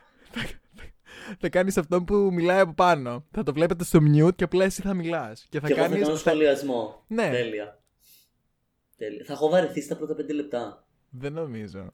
θα 1.38 1.48
κάνεις 1.48 1.76
αυτό 1.76 2.02
που 2.02 2.14
μιλάει 2.14 2.60
από 2.60 2.74
πάνω. 2.74 3.26
Θα 3.30 3.42
το 3.42 3.52
βλέπετε 3.52 3.84
στο 3.84 3.98
mute 4.02 4.34
και 4.34 4.44
απλά 4.44 4.64
εσύ 4.64 4.82
θα 4.82 4.94
μιλάς. 4.94 5.46
Και 5.48 5.60
θα 5.60 5.66
και 5.66 5.72
εγώ 5.72 5.82
θα 5.82 5.88
κάνεις. 5.88 6.06
κάνω 6.06 6.16
σχολιασμό. 6.18 7.04
Ναι. 7.06 7.30
Τέλεια. 7.30 7.82
Τέλεια. 8.96 9.24
Θα 9.24 9.32
έχω 9.32 9.48
βαρεθεί 9.48 9.80
στα 9.80 9.96
πρώτα 9.96 10.14
5 10.14 10.34
λεπτά. 10.34 10.86
Δεν 11.10 11.32
νομίζω. 11.32 11.92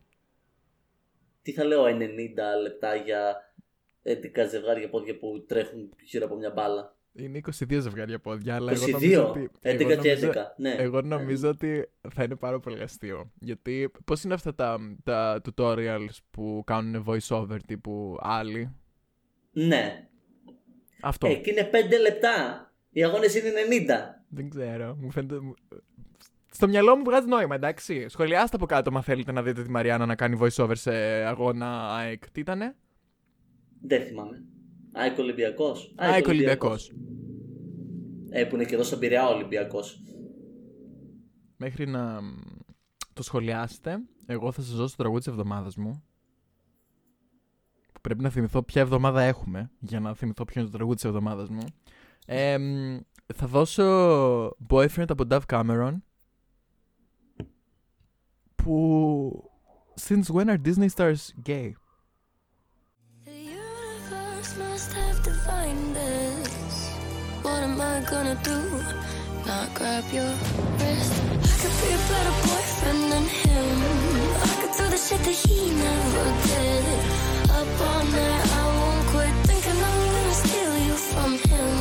Τι 1.43 1.53
θα 1.53 1.65
λέω 1.65 1.85
90 1.85 1.89
λεπτά 2.63 2.95
για 2.95 3.53
11 4.03 4.47
ζευγάρια 4.51 4.89
πόδια 4.89 5.19
που 5.19 5.45
τρέχουν 5.49 5.93
γύρω 6.03 6.25
από 6.25 6.37
μια 6.37 6.51
μπάλα. 6.51 6.97
Είναι 7.15 7.41
22 7.69 7.79
ζευγάρια 7.81 8.19
πόδια, 8.19 8.55
αλλά 8.55 8.73
εγώ 8.73 8.85
22, 8.85 8.91
νομίζω 8.93 9.29
ότι. 9.29 9.51
11 9.61 9.81
εγώ 9.81 9.89
και 9.89 9.95
νομίζω- 9.95 10.27
11. 10.31 10.55
Ναι. 10.57 10.71
Εγώ 10.79 11.01
νομίζω 11.03 11.49
ότι 11.49 11.89
θα 12.15 12.23
είναι 12.23 12.37
πάρα 12.37 12.61
πολύ 12.61 12.83
αστείο. 12.83 13.31
Γιατί 13.41 13.91
πώς 14.05 14.25
είναι 14.25 14.35
αυτά 14.35 14.55
τα, 14.55 14.79
τα 15.05 15.41
tutorials 15.45 16.17
που 16.31 16.63
κάνουν 16.67 17.05
voice 17.07 17.37
over 17.37 17.57
τύπου 17.67 18.17
άλλοι; 18.21 18.75
Ναι. 19.53 20.09
Αυτό. 21.03 21.27
Ε, 21.27 21.35
και 21.35 21.51
είναι 21.51 21.65
5 21.73 21.99
λεπτά. 22.01 22.67
Οι 22.91 23.05
αγώνες 23.05 23.35
είναι 23.35 23.51
90. 23.51 24.25
Δεν 24.29 24.51
ξέρω. 24.51 24.97
Μου 25.01 25.11
φαίνεται. 25.11 25.41
μου- 25.41 25.55
Στο 26.51 26.69
μυαλό 26.69 26.97
μου 26.97 27.05
βγάζει 27.05 27.27
νόημα, 27.29 27.55
εντάξει. 27.55 28.09
Σχολιάστε 28.09 28.57
από 28.57 28.67
κάτω, 28.67 28.91
αν 28.97 29.03
θέλετε 29.03 29.33
να 29.33 29.43
δείτε 29.43 29.63
τη 29.63 29.71
Μαριάννα 29.71 30.07
να 30.07 30.15
κάνει 30.15 30.39
voice 30.41 30.65
over 30.65 30.73
σε 30.77 30.93
αγώνα 31.25 31.95
ΑΕΚ. 31.97 32.31
Τι 32.31 32.41
ήτανε; 32.41 32.77
Δεν 33.81 34.07
θυμάμαι. 34.07 34.43
ΑΕΚ 34.93 35.19
Ολυμπιακό. 35.19 35.77
ΑΕΚ 35.97 36.27
Ολυμπιακό. 36.27 36.75
Ε, 38.31 38.45
που 38.45 38.55
είναι 38.55 38.65
και 38.65 38.75
εδώ 38.75 38.83
στον 38.83 38.99
Πειραιά 38.99 39.29
Ολυμπιακός. 39.29 40.03
Μέχρι 41.57 41.87
να 41.87 42.23
μ, 42.23 42.35
το 43.13 43.23
σχολιάσετε, 43.23 43.99
εγώ 44.27 44.53
θα 44.53 44.63
σας 44.63 44.75
δώσω 44.75 44.97
το 44.97 45.03
τραγούδι 45.03 45.23
της 45.23 45.33
εβδομάδας 45.33 45.77
μου. 45.77 46.03
Που 47.93 48.01
πρέπει 48.01 48.23
να 48.23 48.29
θυμηθώ 48.29 48.63
ποια 48.63 48.81
εβδομάδα 48.81 49.23
έχουμε 49.23 49.71
για 49.79 50.01
να 50.01 50.15
θυμηθώ 50.15 50.45
ποιο 50.45 50.61
είναι 50.61 50.71
το 50.71 50.77
τραγούδι 50.77 50.97
της 50.97 51.05
εβδομάδας 51.05 51.49
μου. 51.49 51.65
Ε, 52.27 52.59
μ, 52.59 52.99
θα 53.35 53.47
δώσω 53.47 53.85
Boyfriend 54.69 55.11
από 55.11 55.25
Dove 55.31 55.47
Cameron. 55.47 55.97
Που. 58.55 59.51
Since 60.01 60.31
when 60.35 60.49
are 60.49 60.59
Disney 60.69 60.89
stars 60.97 61.33
gay? 61.47 61.73
have 65.42 65.42
defined 65.42 65.96
this. 65.96 66.90
What 67.42 67.64
am 67.64 67.80
I 67.82 67.96
gonna 68.12 68.38
do? 68.44 68.60
Not 69.46 69.74
grab 69.74 70.06
your 70.12 70.32
wrist. 70.80 71.14
I 71.52 71.56
could 71.62 71.76
be 71.82 71.90
a 71.98 72.02
better 72.12 72.36
boyfriend 72.46 73.04
than 73.12 73.26
him. 73.42 73.70
I 74.50 74.54
could 74.60 74.74
do 74.80 74.86
the 74.94 75.00
shit 75.06 75.22
that 75.28 75.38
he 75.44 75.60
never 75.86 76.26
did. 76.48 76.86
Up 77.58 77.70
all 77.90 78.04
night, 78.16 78.44
I 78.60 78.66
won't 78.78 79.04
quit 79.12 79.34
thinking 79.48 79.80
I'm 79.90 80.02
gonna 80.14 80.38
steal 80.44 80.74
you 80.88 80.96
from 81.12 81.32
him. 81.50 81.74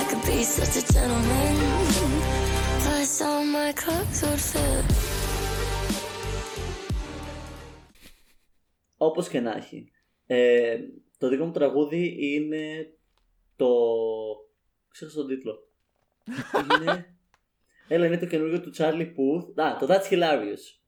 I 0.00 0.04
could 0.10 0.24
be 0.26 0.38
such 0.58 0.74
a 0.82 0.84
gentleman. 0.94 1.56
Plus, 2.82 3.20
all 3.22 3.44
my 3.44 3.72
clothes 3.72 4.20
would 4.22 4.42
fit. 4.50 4.84
Όπω 8.96 9.22
και 9.22 9.40
να 9.40 9.56
έχει. 9.56 9.90
Ε, 11.17 11.25
το 11.25 11.27
δικό 11.27 11.45
μου 11.45 11.51
τραγούδι 11.51 12.15
είναι 12.19 12.93
το. 13.55 13.67
Ξέχασα 14.91 15.17
τον 15.17 15.27
τίτλο. 15.27 15.67
είναι. 16.81 17.17
Έλα, 17.87 18.05
είναι 18.05 18.17
το 18.17 18.25
καινούργιο 18.25 18.61
του 18.61 18.71
Charlie 18.77 19.13
Puth. 19.15 19.63
Α, 19.63 19.77
το 19.77 19.87
That's 19.89 20.13
Hilarious. 20.13 20.79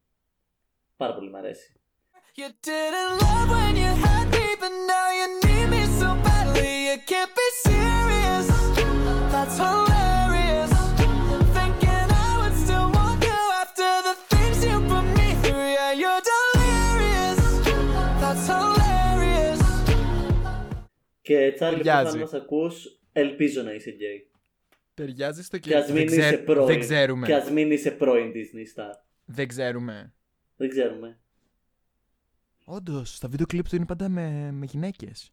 Πάρα 0.97 1.13
πολύ 1.15 1.29
μ' 1.29 1.35
αρέσει. 1.35 1.73
You 2.35 2.49
didn't 2.67 3.11
love 3.21 3.49
when 3.55 3.75
you 3.83 3.91
had 4.03 4.27
me, 4.35 4.45
but 4.61 4.73
now 4.91 5.07
you 5.19 5.27
need 5.43 5.67
me 5.73 5.83
so 5.99 6.09
badly. 6.25 6.71
You 6.89 6.97
can't 7.09 7.31
be 7.39 7.47
serious. 7.67 8.47
That's 9.33 9.57
hilarious. 9.57 9.88
Και 21.29 21.53
Charlie 21.59 21.61
Puth, 21.61 21.65
αν 21.67 21.73
Ταιριάζει. 21.75 22.17
μας 22.17 22.33
ακούς, 22.33 22.99
ελπίζω 23.11 23.61
να 23.61 23.71
είσαι 23.73 23.89
γκέι. 23.91 24.27
Ταιριάζει 24.93 25.43
στο 25.43 25.57
Και 25.57 25.75
ας 25.75 25.85
δεν, 25.85 25.95
μην 25.95 26.05
ξέρ- 26.05 26.23
είσαι 26.33 26.37
πρώην. 26.37 26.67
δεν 26.67 26.79
ξέρουμε. 26.79 27.25
Και 27.27 27.35
ας 27.35 27.49
μην 27.51 27.71
είσαι 27.71 27.91
πρώην 27.91 28.31
Disney 28.31 28.79
Star. 28.79 28.91
Δεν 29.25 29.47
ξέρουμε. 29.47 30.13
Δεν 30.57 30.69
ξέρουμε. 30.69 31.17
Όντως, 32.65 33.15
στα 33.15 33.27
βίντεο 33.27 33.45
κλιπ 33.45 33.67
του 33.69 33.75
είναι 33.75 33.85
πάντα 33.85 34.09
με, 34.09 34.49
με 34.51 34.65
γυναίκες. 34.65 35.31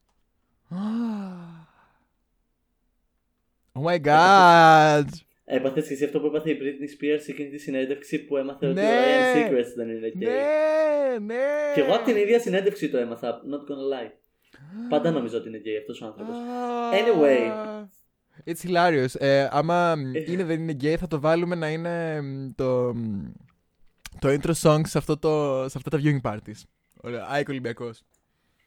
Oh 3.72 3.82
my 3.86 3.98
god! 4.04 5.04
Έπαθες 5.44 5.86
και 5.86 5.92
εσύ 5.92 6.04
αυτό 6.04 6.20
που 6.20 6.26
έπαθε 6.26 6.50
η 6.50 6.58
Britney 6.60 7.04
Spears 7.04 7.18
σε 7.22 7.30
εκείνη 7.30 7.48
τη 7.50 7.58
συνέντευξη 7.58 8.18
που 8.24 8.36
έμαθε 8.36 8.66
ότι 8.66 8.80
ο 8.80 8.82
Ναι. 8.82 8.90
Ryan 9.34 9.36
Secrets 9.50 9.72
δεν 9.76 9.88
είναι 9.88 10.08
gay; 10.14 10.16
Ναι, 10.16 11.18
ναι. 11.34 11.44
Και 11.74 11.80
εγώ 11.80 11.94
από 11.94 12.04
την 12.04 12.16
ίδια 12.16 12.40
συνέντευξη 12.40 12.88
το 12.90 12.98
έμαθα. 12.98 13.40
Not 13.50 13.60
gonna 13.70 14.06
lie. 14.06 14.10
Πάντα 14.88 15.10
νομίζω 15.10 15.38
ότι 15.38 15.48
είναι 15.48 15.60
gay 15.64 15.78
αυτός 15.80 16.00
ο 16.00 16.06
άνθρωπος. 16.06 16.36
Anyway. 16.92 17.50
It's 18.44 18.68
hilarious. 18.68 19.20
Ε, 19.20 19.48
άμα 19.50 19.94
είναι 20.26 20.44
δεν 20.44 20.68
είναι 20.68 20.76
gay 20.80 20.96
θα 20.98 21.06
το 21.06 21.20
βάλουμε 21.20 21.54
να 21.54 21.70
είναι 21.70 22.20
μ, 22.20 22.50
το, 22.54 22.94
μ, 22.94 23.24
το 24.18 24.28
intro 24.28 24.52
song 24.62 24.80
σε, 24.84 24.98
αυτό 24.98 25.18
το, 25.18 25.64
σε 25.68 25.78
αυτά 25.78 25.90
τα 25.90 26.00
viewing 26.02 26.20
parties. 26.20 26.62
Ωραία, 27.02 27.26
Άικο 27.28 27.50
Ολυμπιακός. 27.50 28.02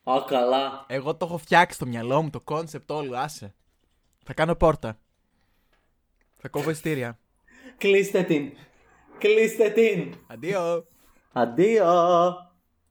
Α, 0.04 0.24
καλά. 0.28 0.86
Εγώ 0.88 1.16
το 1.16 1.26
έχω 1.26 1.38
φτιάξει 1.38 1.76
στο 1.76 1.86
μυαλό 1.86 2.22
μου, 2.22 2.30
το 2.30 2.44
concept 2.46 2.86
όλο, 2.88 3.18
άσε. 3.18 3.54
Θα 4.24 4.34
κάνω 4.34 4.56
πόρτα. 4.56 5.00
Θα 6.38 6.50
κόβω 6.50 6.70
ειστήρια. 6.70 7.20
Κλείστε 7.78 8.24
την. 8.24 8.52
Κλείστε 9.18 9.70
την. 9.70 10.14
Αντίο. 10.28 10.88
Αντίο. 11.32 11.86